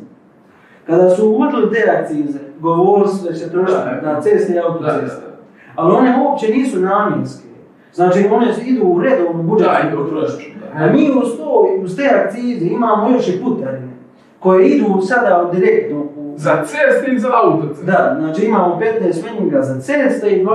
[0.87, 5.32] Kada su uvodili te akcize, govorili su da će trošiti na ceste i autoceste.
[5.75, 7.47] Ali one uopće nisu namjenske.
[7.93, 10.45] Znači one idu u redovnu budžetsku u potrošnju.
[10.59, 10.83] da.
[10.83, 13.93] A mi uz, to, uz te akcize imamo još i putarine
[14.39, 16.33] koje idu sada direktno u...
[16.37, 17.85] Za ceste i za autoceste.
[17.85, 20.49] Da, znači imamo 15 pfenniga za ceste i 25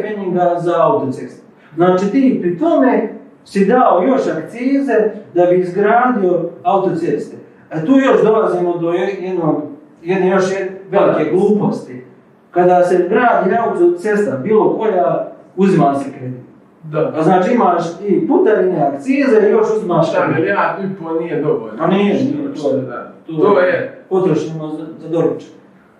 [0.00, 1.42] pfenniga za autoceste.
[1.74, 3.08] Znači ti pri tome
[3.44, 4.94] si dao još akcize
[5.34, 7.36] da bi izgradio autoceste.
[7.70, 9.62] A tu još dolazimo do je- jednog,
[10.02, 10.44] jedne još
[10.90, 12.04] velike gluposti.
[12.50, 16.40] Kada se gradi autocesta, bilo koja, uzima se kredit.
[16.82, 17.12] Da.
[17.16, 20.36] A znači imaš i putarine, akcize i još uzimaš kredit.
[20.36, 21.78] milijardu i pol nije dovoljno.
[21.80, 23.12] A nije, nije, to je- da.
[23.28, 25.48] to je- Potrošimo za, za doručak.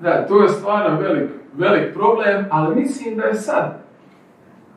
[0.01, 3.79] da, to je stvarno velik, velik problem, ali mislim da je sad,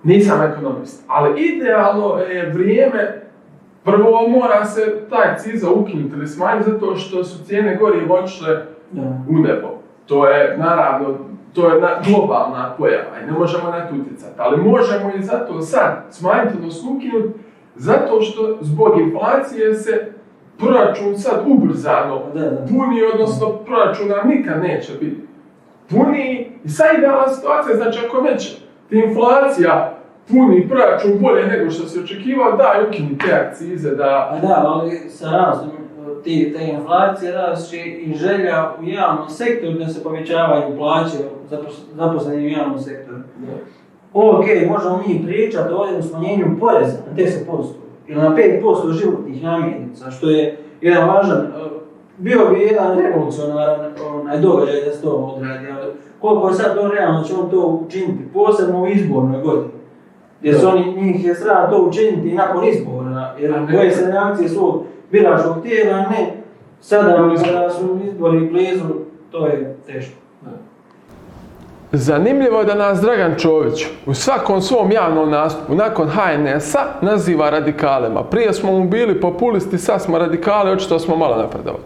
[0.03, 3.21] nisam ekonomist, ali idealno je vrijeme,
[3.83, 9.01] prvo mora se taj akciza ukinuti ili smanjiti zato što su cijene goriva otišle Da.
[9.29, 9.67] u nebo.
[10.05, 11.07] To je naravno,
[11.53, 14.33] to je na, globalna pojava i ne možemo na to utjecati.
[14.37, 17.39] Ali možemo i zato sad smanjiti, odnosno ukinuti,
[17.75, 20.13] zato što zbog inflacije se
[20.57, 22.21] proračun sad ubrzano
[22.69, 25.21] puni, odnosno proračuna nikad neće biti
[25.89, 26.51] puni.
[26.63, 28.57] I sad idealna situacija, znači ako već
[28.91, 30.00] inflacija
[30.31, 34.99] puni proračun bolje nego što se očekivao, daj ukini te akcize, da A da, ali
[35.09, 40.77] sa rastom e, ti, te inflacije rašće i želja u javnom sektoru da se povećavaju
[40.77, 41.17] plaće
[41.51, 43.17] zapos- zaposlenih u javnom sektoru.
[44.13, 47.63] Ok, možemo mi pričati ovdje o smanjenju poreza na 10%
[48.07, 51.49] ili na 5% životnih namirnica, što je jedan važan, e,
[52.17, 56.87] bio bi jedan revolucionaran onaj događaj da se to odradi, ali koliko je sad to
[56.87, 59.80] realno će on to učiniti, posebno u izbornoj godini.
[60.41, 64.49] Jer su oni, njih je strah to učiniti i nakon izbora, jer boje se reakcije
[64.49, 66.33] svog biračkog tijela, a ne
[66.81, 68.85] sada kada su izbori blizu,
[69.31, 70.21] to je teško.
[71.93, 78.23] Zanimljivo je da nas Dragan Čović u svakom svom javnom nastupu nakon HNS-a naziva radikalima.
[78.23, 81.83] Prije smo mu bili populisti, sad smo radikali, očito smo malo napredovali.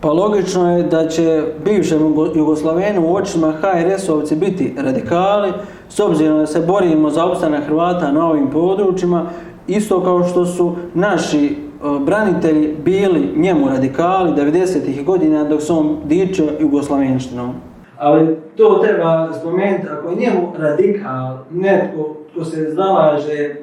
[0.00, 5.52] Pa logično je da će bivšem Jugo- Jugoslavenu u očima HRS-ovci biti radikali,
[5.90, 9.26] s obzirom da se borimo za opstanak Hrvata na ovim područjima,
[9.66, 11.54] isto kao što su naši e,
[12.00, 17.54] branitelji bili njemu radikali 90-ih godina dok se on dičio Jugoslavenštinom.
[17.98, 23.54] Ali to treba spomenuti, ako je njemu radikal, netko tko se zalaže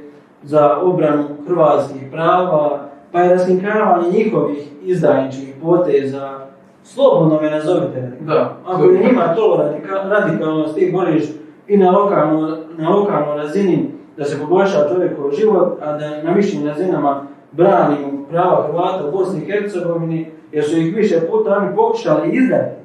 [0.43, 6.39] za obranu hrvatskih prava, pa je raskrinkavanje njihovih izdajničkih poteza,
[6.83, 8.11] slobodno me nazovite.
[8.19, 8.57] Da.
[8.65, 11.23] Ako je njima to radika, radikalnost, ti boriš
[11.67, 17.23] i na lokalnoj na razini da se poboljša čovjekov život, a da na višim razinama
[17.51, 22.75] branimo prava Hrvata u Bosni i Hercegovini, jer su ih više puta oni pokušali izdati.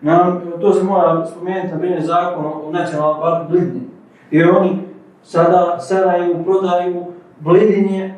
[0.00, 3.80] Na, to se mora spomenuti, na primjer, zakon o nacionalnom parku Blidnje.
[4.30, 4.78] Jer oni
[5.22, 7.04] sada Sarajevu prodaju
[7.40, 8.14] Blidinje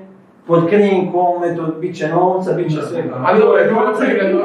[0.47, 3.15] pod krinkom, eto, bit će novca, bit će svega.
[3.27, 3.69] A to je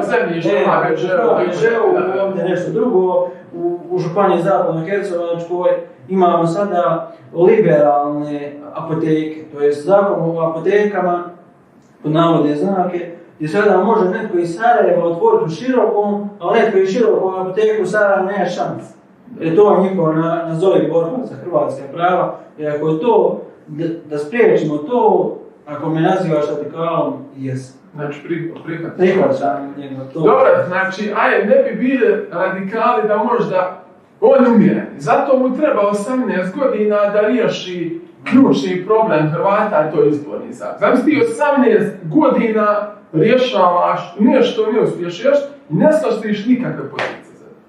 [0.02, 2.24] zemljište, E, u HGŽ-u, da, da.
[2.24, 5.70] ovdje nešto drugo, u, u županiji Zapadno Hercegovačkoj
[6.08, 11.24] imamo sada liberalne apoteke, to je zakon o apotekama,
[12.02, 16.92] pod navodne znake, gdje sada može netko iz Sarajeva otvoriti u širokom, ali netko iz
[16.92, 18.94] širokog apoteku u Sarajevu nema šanse.
[19.40, 23.84] Jer to je njihova na, nazovi borba za hrvatska prava, i ako je to, da,
[24.10, 25.34] da spriječimo to,
[25.68, 27.78] ako me nazivaš radikalom, jesam.
[27.94, 28.20] Znači.
[28.96, 30.20] Prihvaćam njega to.
[30.20, 33.84] Dobro, znači, aj, ne bi bili radikali da možda
[34.20, 34.86] on umire.
[34.98, 40.78] Zato mu treba 18 godina da riješi ključni problem Hrvata, to je izborni zakon.
[40.78, 41.22] Znam ti
[41.72, 47.18] 18 godina rješavaš nešto ne uspiješ riješiti i ne slaštiš nikakve pozicije.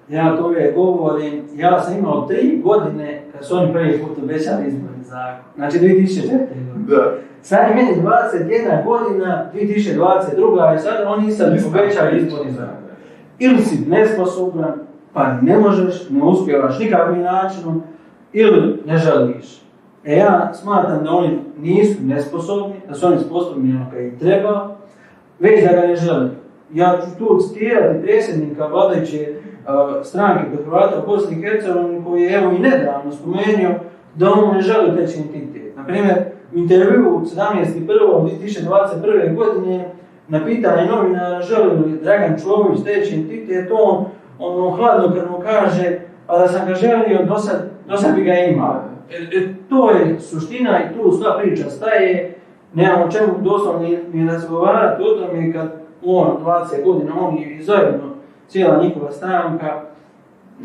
[0.08, 4.66] Ja to uvijek govorim, ja sam imao tri godine kad su oni prvi put obećali
[4.66, 5.44] izborni zakon.
[5.56, 6.28] Znači 2004.
[6.28, 6.86] godine.
[6.88, 7.14] Da.
[7.42, 10.76] Sad je meni 21 godina, 2022.
[10.76, 12.76] i sad oni sad obećali izborni zakon.
[13.38, 14.72] Ili si nesposoban,
[15.12, 17.82] pa ne možeš, ne uspijevaš nikakvim načinom,
[18.32, 19.62] ili ne želiš.
[20.04, 24.76] E ja smatram da oni nisu nesposobni, da su oni sposobni ono kad im treba,
[25.38, 26.30] već da ga ne žele.
[26.72, 32.22] Ja ću tu citirati predsjednika vladajuće uh, stranke kod Hrvata u Bosni i Hercegovini koji
[32.22, 33.74] je evo i nedavno spomenuo
[34.14, 35.76] da on ne želi teći entitet.
[35.76, 36.16] Naprimjer,
[36.54, 39.34] u intervju 17.1.2021.
[39.34, 39.90] godine
[40.28, 44.04] na pitanje novinara želi li Dragan Čović teći entitet, on
[44.38, 44.70] ono
[45.30, 48.82] mu kaže pa da sam ga želio, do sad, bi ga imao.
[49.10, 52.34] E, e, to je suština i tu sva priča staje.
[52.74, 55.72] Nemamo čemu doslovno ni, ni razgovarati o tome kad
[56.04, 58.10] on 20 godina, on i zajedno
[58.48, 59.82] cijela njihova stranka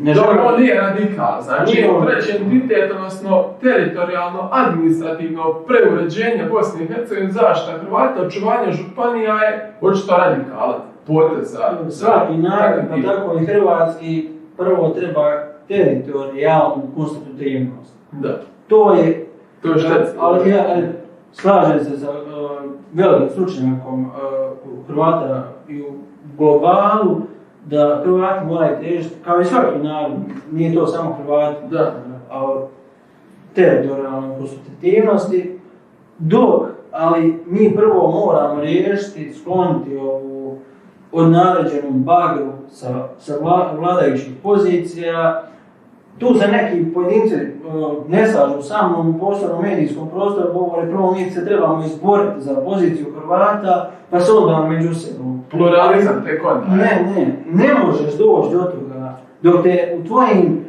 [0.00, 2.06] ne Dobro, žele- on nije radikal, znači Nije on.
[2.06, 10.16] treći entitet, odnosno teritorijalno, administrativno preuređenje Bosne i Hercegovine, zaštita Hrvata, očuvanje županija je očito
[10.16, 10.74] radikalan
[11.06, 11.90] potez za...
[11.90, 15.22] Svaki narod, pa tako i hrvatski, prvo treba
[15.68, 17.94] teritorijalnu konstitutivnost.
[18.12, 19.26] Da, To je,
[19.62, 20.16] to je štetski.
[20.20, 20.84] ali ja ali,
[21.32, 22.16] slažem se sa uh,
[22.94, 24.12] velikim stručnjakom uh,
[24.72, 25.86] u Hrvata i u
[26.38, 27.20] globalu,
[27.70, 30.12] da Hrvati moraju težiti, kao i svaki narod,
[30.52, 31.94] nije to samo Hrvati, Da.
[32.30, 32.66] a,
[33.54, 35.58] teritorijalne konstitutivnosti,
[36.18, 40.58] dok, ali mi prvo moramo riješiti, skloniti ovu
[41.12, 45.42] odnarođenu bagru sa, sa vla- vladajućih pozicija.
[46.18, 47.34] Tu se neki pojedinci
[48.08, 52.54] ne slažu sa mnom u poslovnom medijskom prostoru, govore prvo mi se trebamo izboriti za
[52.64, 55.35] poziciju Hrvata, pa se onda među sebom.
[55.50, 56.66] Pluralizam tek onda.
[56.76, 58.86] Ne, ne, ne možeš doći do toga
[59.42, 60.64] dok te u tvojim,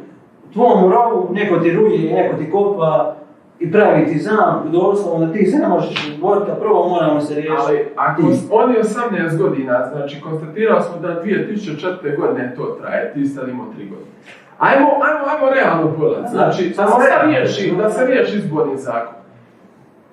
[0.50, 3.14] u tvom rovu neko ti ruje, neko ti kopa
[3.60, 7.34] i pravi ti zamku, doslovno da ti se ne možeš izboriti, a prvo moramo se
[7.34, 7.62] riješiti.
[7.66, 12.20] Ali ako oni 18 godina, znači konstatirali smo da 2004.
[12.20, 14.10] godine to traje, ti sad imao 3 godine.
[14.58, 19.14] Ajmo, ajmo, ajmo realno pogledati, znači da samo se riješi, da se riješi izborni zakon.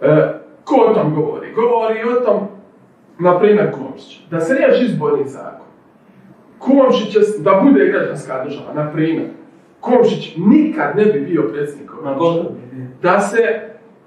[0.02, 1.54] E, ko o tom govori?
[1.54, 2.48] Govori o tom,
[3.20, 4.22] na primjer, Komšić.
[4.32, 5.66] Da se riješi izborni zakon.
[6.60, 9.28] Komšić da bude građanska država, na primjer.
[9.80, 12.52] Komšić nikad ne bi bio predsjednik gotovo.
[13.02, 13.38] da se,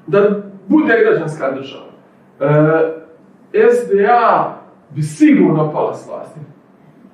[0.07, 1.89] da bude građanska država.
[3.53, 4.59] E, SDA
[4.91, 6.41] bi sigurno pala s vlasti.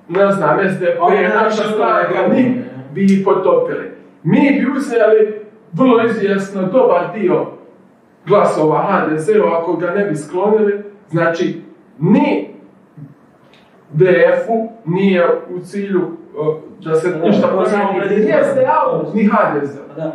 [0.09, 2.61] Ne znam, SDP je naša stranka, mi
[2.93, 3.91] bi ih potopili.
[4.23, 7.45] Mi bi uzeli vrlo izvjesno dobar dio
[8.27, 10.83] glasova HDZ-u ako ga ne bi sklonili.
[11.09, 11.61] Znači,
[11.99, 12.55] ni
[13.93, 17.47] DF-u nije u cilju e, da se ništa
[17.97, 18.25] pred Ni.
[18.25, 19.95] SDA-u, ni HDZ-u.
[19.95, 20.11] Pa.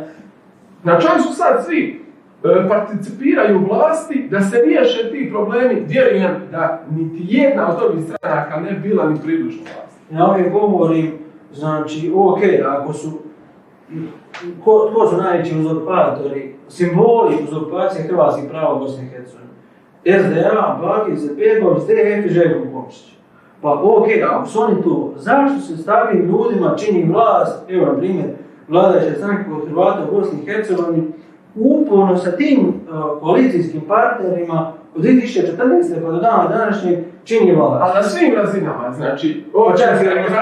[0.83, 2.05] Na čemu su sad svi
[2.43, 8.59] e, participiraju vlasti da se riješe ti problemi, vjerujem da niti jedna od ovih stranaka
[8.59, 10.15] ne bi bila ni približno vlasti.
[10.15, 11.11] Ja uvijek govorim,
[11.53, 13.11] znači, ok, ako su,
[14.63, 19.51] ko, ko su najveći uzurpatori, simboli uzurpacije hrvatskih prava u Bosni i Hercegovini?
[20.05, 23.11] SDA, Bakir, Zepegović, DF i Željko Komšić.
[23.61, 27.97] Pa ok, ako su oni tu, zašto se s takvim ljudima čini vlast, evo na
[27.97, 28.25] primjer,
[28.67, 31.03] vladajuća stranka kod Hrvata u Bosni i Hercegovini,
[31.55, 35.57] uporno sa tim uh, koalicijskim partnerima od 2014.
[36.05, 37.81] pa do dana današnjeg čini vlast.
[37.81, 40.41] Ali na svim razinama, znači, Pa čak i općinska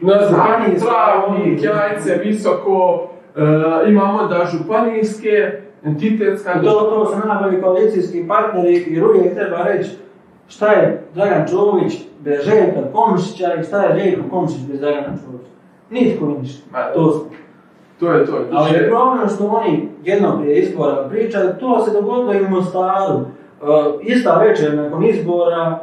[0.00, 0.82] na travnik,
[1.28, 3.02] oni- jajce, visoko,
[3.36, 3.40] e,
[3.88, 9.90] imamo da županijske, entitetska To, to su najbolji koalicijski partneri jer uvijek treba reći
[10.48, 15.50] šta je Dragan Čović bez Željka Komšića i šta je Željko Komšić bez Dragana Čovića.
[15.90, 16.62] Nitko i ništa.
[16.72, 17.24] Ma, To su.
[18.00, 18.44] To je to.
[18.52, 23.20] Ali je problem što oni jednom prije izbora pričaju, to se dogodilo i u Mostaru.
[24.02, 25.78] ista večer nakon izbora,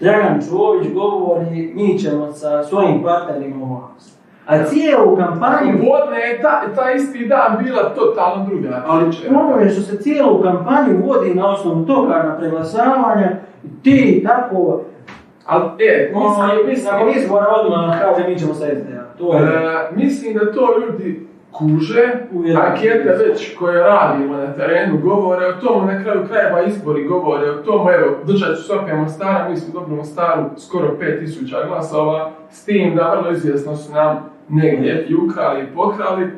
[0.00, 4.15] Dragan Čović govori mi ćemo sa svojim partnerima u vlast.
[4.46, 5.72] A cijelu kampanju...
[5.72, 8.82] Vodne je ta, ta isti dan bila totalno druga.
[8.86, 13.30] Ali problem je što se cijelu kampanju vodi na osnovu toga na preglasavanja,
[13.82, 14.80] ti tako...
[15.46, 19.04] Ali, e, Ono, mislim, mislim, nakon izbora odmah kaže mi ćemo sa SDA.
[19.18, 19.42] To je...
[19.42, 22.12] E, mislim da to ljudi kuže,
[22.66, 27.62] ankete već koje radimo na terenu govore o tomu, na kraju krajeva izbori govore o
[27.62, 32.64] tomu, evo, držat ću se opet Mostara, mi smo dobili Mostaru skoro 5000 glasova, s
[32.64, 36.30] tim da vrlo izvjesno su nam negdje i ukrali i pokrali,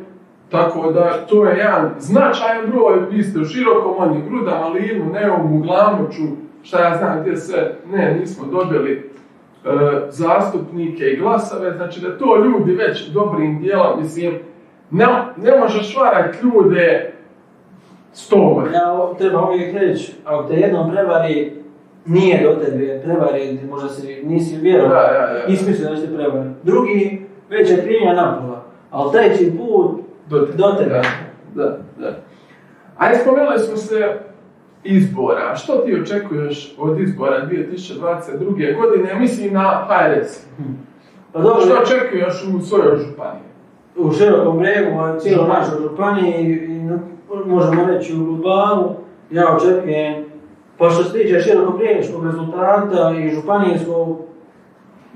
[0.50, 5.58] tako da to je jedan značajan broj, vi ste u širokom onim grudama, Livnu, Neumu,
[5.62, 6.22] Glamoču,
[6.62, 9.70] šta ja znam gdje sve, ne, nismo dobili e,
[10.10, 14.34] zastupnike i glasove, znači da to ljudi već dobrim dijelom, mislim,
[14.90, 17.12] ne, ne možeš varati ljude
[18.12, 21.52] sto Ja treba uvijek reći, ako te jednom prevari,
[22.06, 25.44] nije do tebe prevari, možda si, nisi Da, vjerovao, da, da.
[25.48, 26.50] nisi mislio da će te prevari.
[26.62, 30.52] Drugi, već je krivnja napola, ali treći put, Do te.
[30.56, 30.90] Do tebe.
[31.54, 32.16] Da, da, da.
[32.98, 34.18] Ajde, spomenuli smo se
[34.84, 35.56] izbora.
[35.56, 38.76] Što ti očekuješ od izbora 2022.
[38.76, 39.14] godine?
[39.14, 40.46] Mislim na HRS.
[41.32, 43.47] pa dobro, Što očekuješ u svojoj županiji?
[43.98, 46.78] U širokom bregu, a cijelo našoj županiji, i
[47.46, 48.90] možemo reći u globalu,
[49.30, 50.24] ja očekujem,
[50.78, 54.18] pa što se tiče širokog briješkog rezultata i županijskog,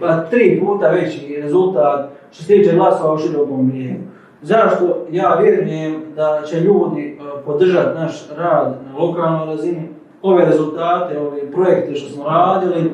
[0.01, 4.01] pa tri puta veći rezultat što se tiče glasova u širokom brijegu.
[4.43, 5.07] Zašto?
[5.11, 9.89] Ja vjerujem da će ljudi e, podržati naš rad na lokalnoj razini,
[10.23, 12.91] ove rezultate, ove projekte što smo radili,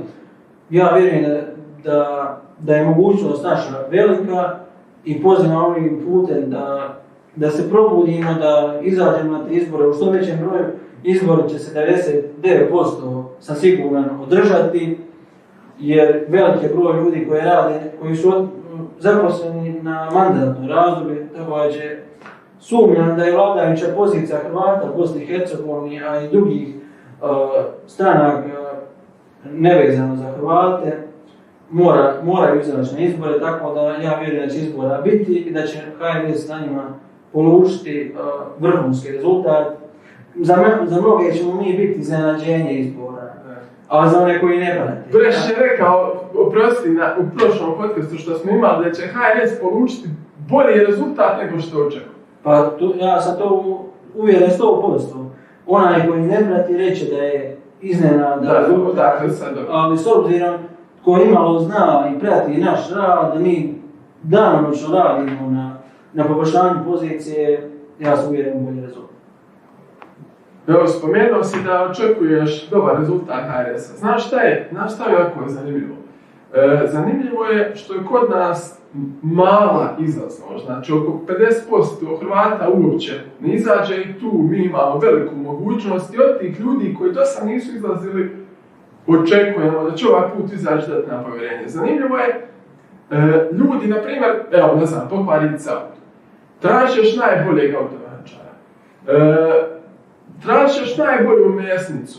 [0.71, 1.43] ja vjerujem da,
[1.85, 4.59] da, da je mogućnost naša velika
[5.05, 6.97] i pozivam ovim putem da,
[7.37, 10.65] da se probudimo, da izađemo na te izbore u što većem broju.
[11.03, 11.81] Izbori će se
[12.43, 14.99] 99% sam siguran održati,
[15.79, 18.49] jer veliki je broj ljudi koji rade, koji su
[18.99, 21.99] zaposleni na mandatno razdoblje, tako da će
[22.61, 27.29] sumnjam da je vladajuća pozicija Hrvata, Bosni i Hercegovini, a i drugih uh,
[27.87, 28.49] stranaka
[29.53, 31.08] nevezano za Hrvate,
[31.71, 35.67] mora, moraju izaći na izbore, tako da ja vjerujem da će izbora biti i da
[35.67, 36.83] će HNS na njima
[37.33, 39.67] polučiti uh, vrhunski rezultat.
[40.37, 43.33] Za, me- za mnoge ćemo mi biti iznenađenje izbora,
[43.89, 45.19] a za one koji ne prate.
[45.19, 46.13] Breš je rekao,
[46.47, 50.09] oprosti, na, u prošlom podcastu što smo imali, da će HRS polučiti
[50.49, 52.13] bolji rezultat nego što očekuje.
[52.43, 54.99] Pa tu, ja sam to uvjeren 100%.
[55.67, 58.37] Onaj koji ne prati reće da je iznenada
[59.63, 60.55] Da, ali s obzirom
[61.05, 63.75] ko imalo zna i prati naš rad, mi
[64.23, 65.79] danonoćno radimo na,
[66.13, 67.71] na poboljšanju pozicije,
[68.01, 69.17] ja sam uvjeren bolji rezultat.
[70.69, 73.97] Evo, spomenuo si da očekuješ dobar rezultat HRS-a.
[73.97, 74.69] Znaš šta je?
[74.73, 75.95] Znaš šta je jako zanimljivo?
[76.55, 78.79] E, zanimljivo je što je kod nas
[79.23, 81.21] mala izlaznost, znači oko
[81.71, 86.97] 50% Hrvata uopće ne izađe i tu mi imamo veliku mogućnost i od tih ljudi
[86.99, 88.48] koji do sad nisu izlazili
[89.09, 91.69] očekujemo da će ovaj put izaći na povjerenje.
[91.69, 92.49] Zanimljivo je,
[93.11, 93.17] e,
[93.53, 95.99] ljudi, na primjer, evo, ne znam, pokvariti auto.
[96.61, 98.53] Tražiš najboljeg automehaničara.
[99.07, 99.79] E,
[100.43, 102.19] tražiš najbolju mesnicu.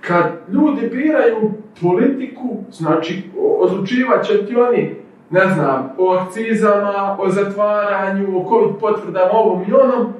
[0.00, 3.22] Kad ljudi biraju politiku, znači
[3.58, 4.96] odlučivat će ti oni,
[5.30, 10.12] ne znam, o akcizama, o zatvaranju, o covid potvrdama, ovom i onom,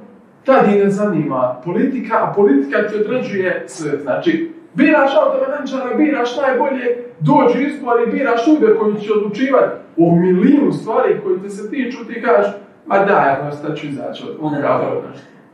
[0.45, 3.99] tad ih ne zanima politika, a politika ti određuje sve.
[3.99, 11.21] Znači, biraš automehaničara, biraš najbolje, dođu izbori, biraš ljude koji će odlučivati o milijunu stvari
[11.25, 12.53] koji te se tiču, ti kažeš,
[12.87, 14.37] ma da, ja šta ću izaći od.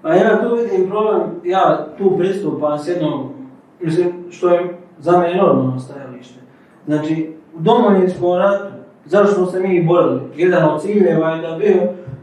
[0.03, 3.33] Pa ja tu vidim problem, ja tu pristupam s jednom,
[3.81, 6.41] mislim, što je za mene normalno stajalište.
[6.87, 8.65] Znači, u domovinskom ratu,
[9.05, 10.21] zašto smo se mi borili?
[10.37, 11.75] Jedan od ciljeva je da bio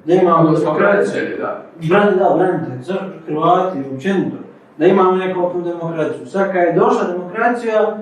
[0.05, 1.13] da imamo Odnosno, demokraciju.
[1.13, 1.65] branitelji, da.
[1.89, 4.37] Bran, da, branitelji, Hrvati, općenito,
[4.78, 6.26] da imamo nekakvu demokraciju.
[6.26, 7.97] Sad kad je došla demokracija,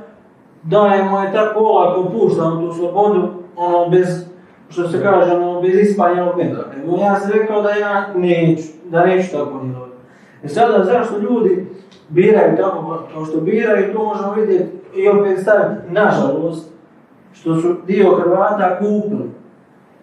[0.63, 4.25] dajemo je tako olako, puštamo tu slobodu, ono, bez,
[4.69, 6.63] što se kaže, ono, bez ispanja meda.
[6.83, 9.93] Evo, ja sam rekao da ja neću, da neću tako djelovati.
[10.43, 11.67] E sada, zašto ljudi
[12.09, 16.73] biraju tako kao što biraju, to možemo vidjeti i opet staviti, nažalost,
[17.33, 19.29] što su dio Hrvata kupili.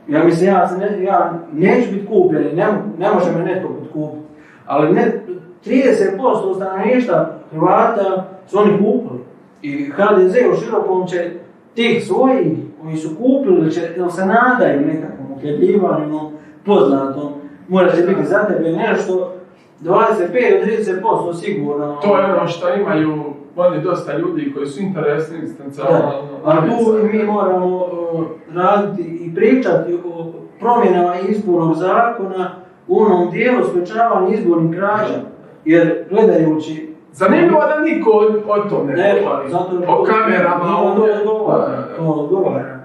[0.09, 0.69] Ja mislim, ja,
[1.03, 2.67] ja neću biti kupljen, ne,
[2.99, 4.27] ne može me netko potkupiti.
[4.67, 5.23] Ali ne,
[5.65, 9.21] 30% stanovništva Hrvata su oni kupili.
[9.63, 11.31] I HDZ u širokom će
[11.75, 16.31] tih svojih koji su kupili, će, ili se nadaju nekakvom uhljebljivanju,
[16.67, 17.33] poznatom,
[17.69, 19.33] mora će biti za tebe nešto,
[19.81, 20.21] 25
[20.61, 21.99] do 30% sigurno.
[22.03, 23.25] To je ono što imaju
[23.57, 26.23] oni dosta ljudi koji su interesni instancionalno.
[26.45, 32.51] A tu mi moramo uh, raditi i pričati o promjenama izbornog zakona
[32.89, 35.21] u onom dijelu sprečavanja izbornih krađa.
[35.65, 39.87] Jer gledajući Zanimljivo da niko o, o tom ne Ne, govori.
[39.89, 40.91] O kamerama, o...
[40.91, 42.81] odgovara, to odgovara.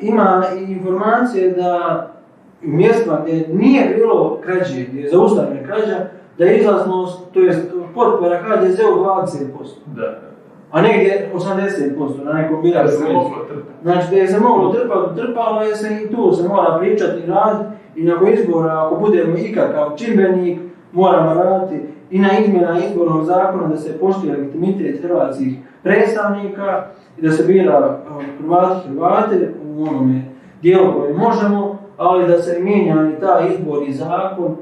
[0.00, 2.08] Ima informacije da
[2.64, 5.96] u mjestima gdje nije bilo krađe, gdje je zaustavljena krađa,
[6.38, 7.60] da je izlaznost, to jest
[7.94, 9.46] potpora HDZ-u 20%,
[9.86, 10.20] Da,
[10.70, 13.72] a negdje 80% na nekom da biračkom se moglo trpati.
[13.82, 17.70] Znači, gdje se moglo trpati, trpalo je se i tu se mora pričati i raditi
[17.96, 20.58] i nakon izbora, ako budemo ikakav čimbenik,
[20.92, 26.84] moramo raditi i na izmjena izbornog zakona da se poštuje legitimitet hrvatskih predstavnika
[27.18, 27.98] i da se bira
[28.40, 30.22] Hrvati Hrvate u onome
[30.62, 34.56] dijelu koje možemo, ali da se mijenja i taj izborni zakon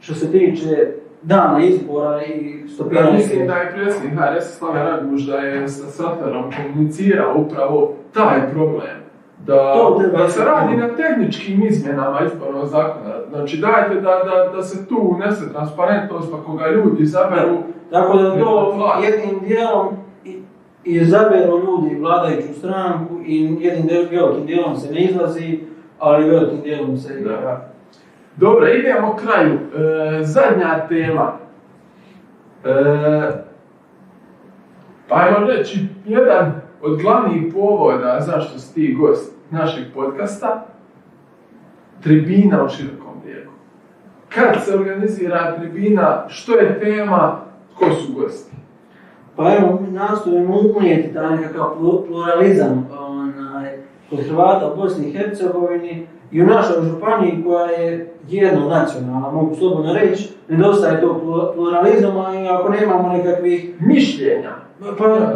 [0.00, 3.12] što se tiče dana izbora i Ja stopiranja.
[3.12, 9.03] mislim da je predsjednik HRS Slaven Raguž da je sa Saferom komunicirao upravo taj problem.
[9.46, 9.74] Da,
[10.12, 13.14] da se radi na tehničkim izmjenama izbornog zakona.
[13.30, 17.56] Znači dajte da, da, da se tu unese transparentnost pa koga ljudi izaberu.
[17.90, 19.88] Tako da to jednim dijelom
[20.24, 20.42] i-
[20.84, 25.58] izaberu ljudi vladajuću stranku i jednim velikim dijelom se ne izlazi,
[25.98, 27.70] ali velikim dijelom se Da.
[28.36, 29.52] Dobro, idemo kraju.
[29.54, 31.32] E, zadnja tema.
[32.64, 32.70] E,
[35.08, 40.66] pa ajmo reći, jedan od glavnih povoda zašto si ti gost našeg podcasta,
[42.02, 43.50] tribina u širokom brijegu.
[44.28, 47.40] Kad se organizira tribina, što je tema,
[47.78, 48.54] ko su gosti?
[49.36, 53.72] Pa evo, mi nastojimo unijeti taj nekakav plu- pluralizam onaj,
[54.10, 59.92] kod Hrvata u Bosni i Hercegovini i u našoj županiji koja je jednonacionalna, mogu slobodno
[59.92, 64.50] reći, nedostaje tog plu- pluralizama i ako nemamo nekakvih Mišljenja.
[64.98, 65.32] Pa Da,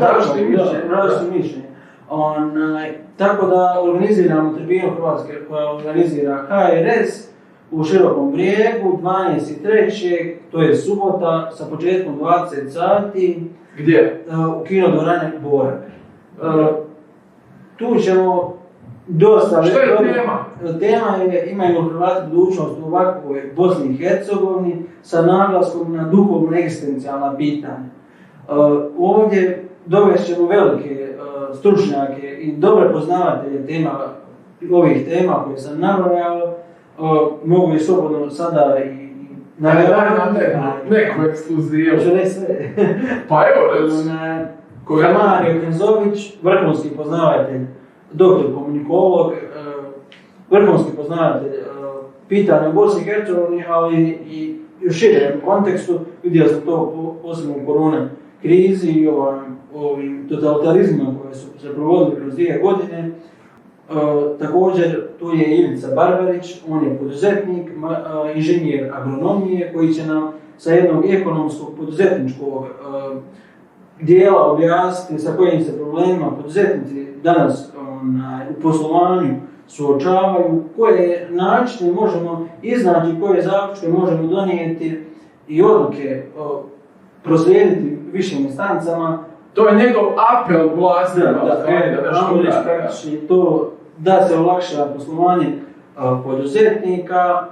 [0.91, 1.68] različite mišljenja.
[2.11, 7.29] Onaj, tako da organiziramo tribinu Hrvatske koja organizira HRS
[7.71, 10.35] u Širokom brijegu 12.3.
[10.51, 14.25] to je subota sa početkom 20 sati Gdje?
[14.29, 15.83] uh, u kino dvorane Borak.
[16.43, 16.67] Uh,
[17.77, 18.55] tu ćemo
[19.07, 19.63] dosta...
[19.63, 20.45] Što je dobro- tema?
[20.81, 27.37] Tema je imaju Hrvati budućnost u ovakvoj Bosni i Hercegovini sa naglaskom na duhovno egzistencijalna
[27.37, 27.79] pitanja.
[28.49, 28.55] Uh,
[28.99, 31.09] ovdje dovest ćemo velike
[31.55, 33.91] stručnjake i dobre poznavatelje tema,
[34.73, 36.55] ovih tema koje sam nabrojao.
[37.45, 39.09] Mogu i slobodno sada i
[39.59, 40.91] Daj, daj nam najaviti.
[40.91, 41.97] neku, ekskluzivu.
[41.97, 42.71] Hoću reći sve.
[43.29, 44.09] Pa evo, reci.
[44.09, 44.45] Onaj,
[44.85, 45.13] Koga?
[45.13, 47.61] Mario Kenzović, vrhunski poznavatelj,
[48.13, 49.37] doktor komunikolog, e,
[50.51, 51.63] vrhunski poznavatelj e,
[52.29, 57.55] pitanja u Bosni i Hercegovini, ali i u širem kontekstu, vidio sam to po- posebno
[57.63, 58.09] u korona
[58.43, 62.99] krizi i ovim, ovim totalitarizmima koje su se provodili kroz dvije godine.
[62.99, 63.13] E,
[64.39, 67.73] također tu je Ivica Barbarić, on je poduzetnik, e,
[68.35, 72.75] inženjer agronomije koji će nam sa jednog ekonomskog poduzetničkog e,
[74.01, 77.73] dijela objasniti sa kojim se problemima poduzetnici danas
[78.51, 79.35] u poslovanju
[79.67, 85.05] suočavaju, koje načine možemo iznaći, koje zaključke možemo donijeti
[85.49, 86.63] i odluke o,
[87.25, 89.25] proslijediti višim instancama,
[89.59, 91.97] To je njegov apel vlastima, da, da, stvari,
[92.47, 95.47] da praktički to da se olakša poslovanje
[96.25, 97.47] poduzetnika,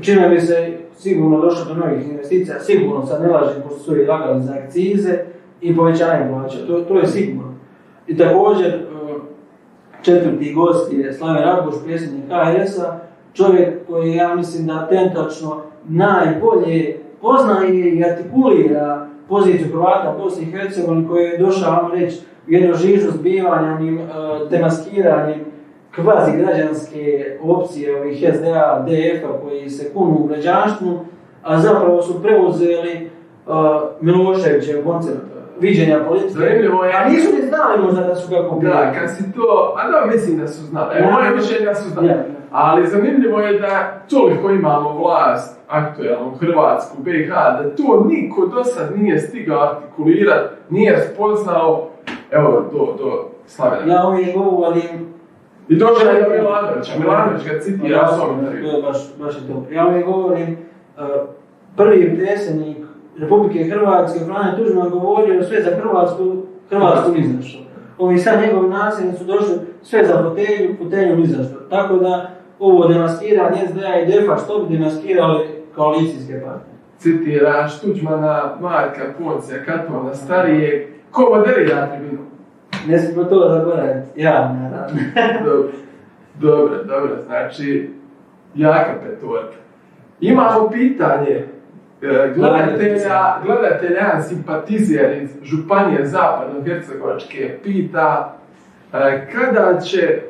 [0.00, 4.06] čime bi se sigurno došlo do novih investicija, sigurno sad ne lažem, pošto su i
[4.06, 5.18] lagali za akcize
[5.60, 7.54] i povećanje plaća, to, to je sigurno.
[8.06, 8.80] I također, e,
[10.02, 12.98] četvrti gost je Slaven Raguš, predsjednik HRS-a,
[13.34, 21.08] čovjek koji ja mislim da tentačno najbolje poznaje i artikulira poziciju Hrvata Bosni i Hercegovini
[21.08, 22.16] koji je došao, ajmo reći,
[22.48, 24.02] u jednu žižu zbivanja, onim e,
[24.50, 25.40] demaskiranjem
[25.94, 27.02] kvazi građanske
[27.42, 31.00] opcije ovih SDA, DF-a koji se kunu u građanstvu,
[31.42, 33.10] a zapravo su preuzeli
[33.46, 33.54] uh,
[34.00, 35.18] Miloševićev koncept
[35.60, 36.32] viđenja politike.
[36.32, 38.86] Zanimljivo je- A nisu ni znali možda da su ga Da, kopirali.
[38.98, 42.08] kad si to, a da, mislim da su znali, evo moje mišljenje da su znali.
[42.08, 42.24] Ja.
[42.50, 48.98] Ali zanimljivo je da toliko imamo vlast aktualnu Hrvatsku, BiH, da to niko do sad
[48.98, 51.88] nije stigao artikulirati, nije spoznao,
[52.30, 53.94] evo, do, do Slavena.
[53.94, 55.10] Ja uvijek govorim...
[55.68, 59.74] I došao je do Milanovića, Milanović ga citira svom To je baš, baš je to.
[59.74, 60.56] Ja uvijek govorim,
[60.96, 61.04] uh,
[61.76, 62.76] prvi predsjednik
[63.18, 66.36] Republike Hrvatske, Franje Tuđman, govorio sve za Hrvatsku,
[66.70, 67.12] Hrvatsku
[67.42, 67.58] što.
[67.98, 70.34] Ovi sad njegovi nasljednici su došli sve za
[70.78, 71.58] fotelju, za što.
[71.60, 76.74] Tako da ovo demaskiranje SDA i DEFA što bi demaskirali koalicijske partije.
[76.98, 82.20] citiraš Tuđmana, Marka, Poncija, Katona, starijeg, ko moderira tribinu?
[82.88, 85.00] Ne smijemo to zaboraviti, ja naravno.
[85.44, 85.72] Dobro,
[86.40, 87.90] dobro, dobro, znači,
[88.54, 89.56] jaka petorka.
[90.20, 91.46] Imamo pitanje,
[92.02, 98.36] e, gledatelja, gledatelja, jedan simpatizer iz Županije Zapadno-Hercegovačke pita
[98.92, 100.22] e, kada će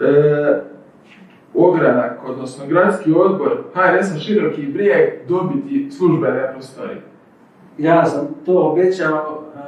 [0.00, 0.60] e,
[1.56, 7.02] ogranak, odnosno gradski odbor HNS-a Široki brijeg dobiti službene prostorije.
[7.78, 9.58] Ja sam to obećao, e,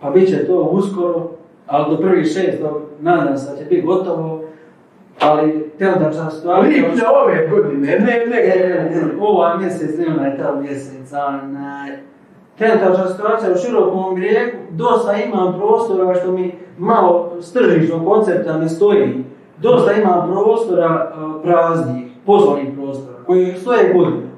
[0.00, 1.30] pa bit će to uskoro,
[1.66, 4.44] ali do prvih šestog nadam se da će biti gotovo,
[5.20, 6.86] ali trenutačna situacija...
[6.86, 11.98] Lipnja ove godine, ne, ne, E, ovaj mjesec, ne onaj taj mjesec, onaj...
[12.58, 18.68] Trenutačna situacija u širokom brijegu, dosta imam prostora što mi malo s tržišnog koncepta ne
[18.68, 19.24] stoji.
[19.60, 24.28] Dosta imam prostora e, praznih, poslovnih prostora, koji stoje godinu.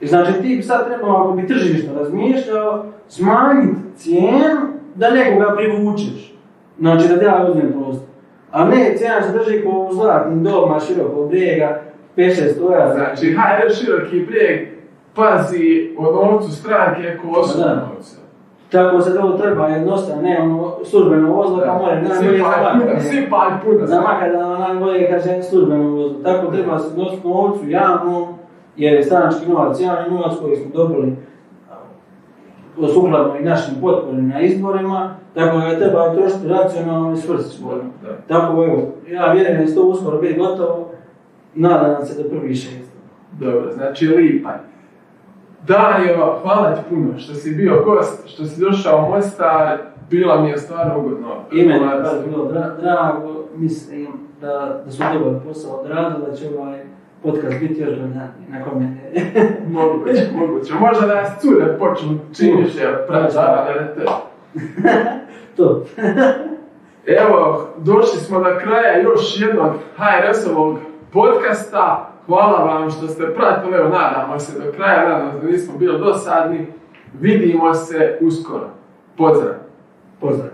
[0.00, 4.60] I znači ti sad trebalo, ako bi tržišno razmišljao, smanjiti cijenu
[4.94, 6.34] da nekoga privučeš.
[6.78, 8.08] Znači da ja uzmem prostor.
[8.50, 11.80] A ne, cijena se drži ko u zlatnim domima širokog brijega,
[12.16, 12.94] 5-6 stoja.
[12.94, 14.68] Znači, HNS Široki brijeg
[15.14, 17.74] pazi o novcu stranke ko Da.
[17.74, 18.16] novca.
[18.70, 22.84] Tako se to treba jednostavno, ne ono službeno vozilo, pa mora najbolje za Sipaj puno,
[22.84, 23.00] makar.
[23.00, 23.86] sipaj puno.
[23.86, 26.22] Za makar da najbolje kaže službeno vozilo.
[26.22, 28.28] Tako treba se nositi novcu javno,
[28.76, 31.16] jer je stranački novac javni novac koji smo dobili
[32.94, 37.90] sukladno i našim potporim na izborima, tako da ga treba trošiti racionalno i svrsishodno.
[38.02, 38.16] Da.
[38.28, 40.90] Tako evo, ja vjerujem da će to uskoro biti gotovo,
[41.54, 42.92] nadam se do prvi šest.
[43.40, 44.73] Dobro, znači lipanj.
[45.66, 49.78] Dario, hvala ti puno što si bio gost, što si došao u Mostar,
[50.10, 51.28] bila mi je stvarno ugodno.
[51.52, 54.08] I meni je bilo dra- drago, mislim
[54.40, 56.84] da, da su dobar posao odradili, da će ovaj
[57.22, 59.32] podcast biti još gledaniji na komentarije.
[59.68, 60.74] Moguće, moguće.
[60.80, 62.72] Možda da nas cure počnu činiš,
[63.08, 64.04] praćava da te.
[65.56, 65.84] to.
[67.06, 70.78] Evo, došli smo do kraja još jednog HRS-ovog
[71.12, 72.13] podcasta.
[72.26, 75.98] Hvala vam što ste pratili, evo nadamo se do kraja, nadam se da nismo bili
[75.98, 76.66] dosadni.
[77.20, 78.70] Vidimo se uskoro.
[79.16, 79.54] Pozdrav!
[80.20, 80.50] Pozdrav.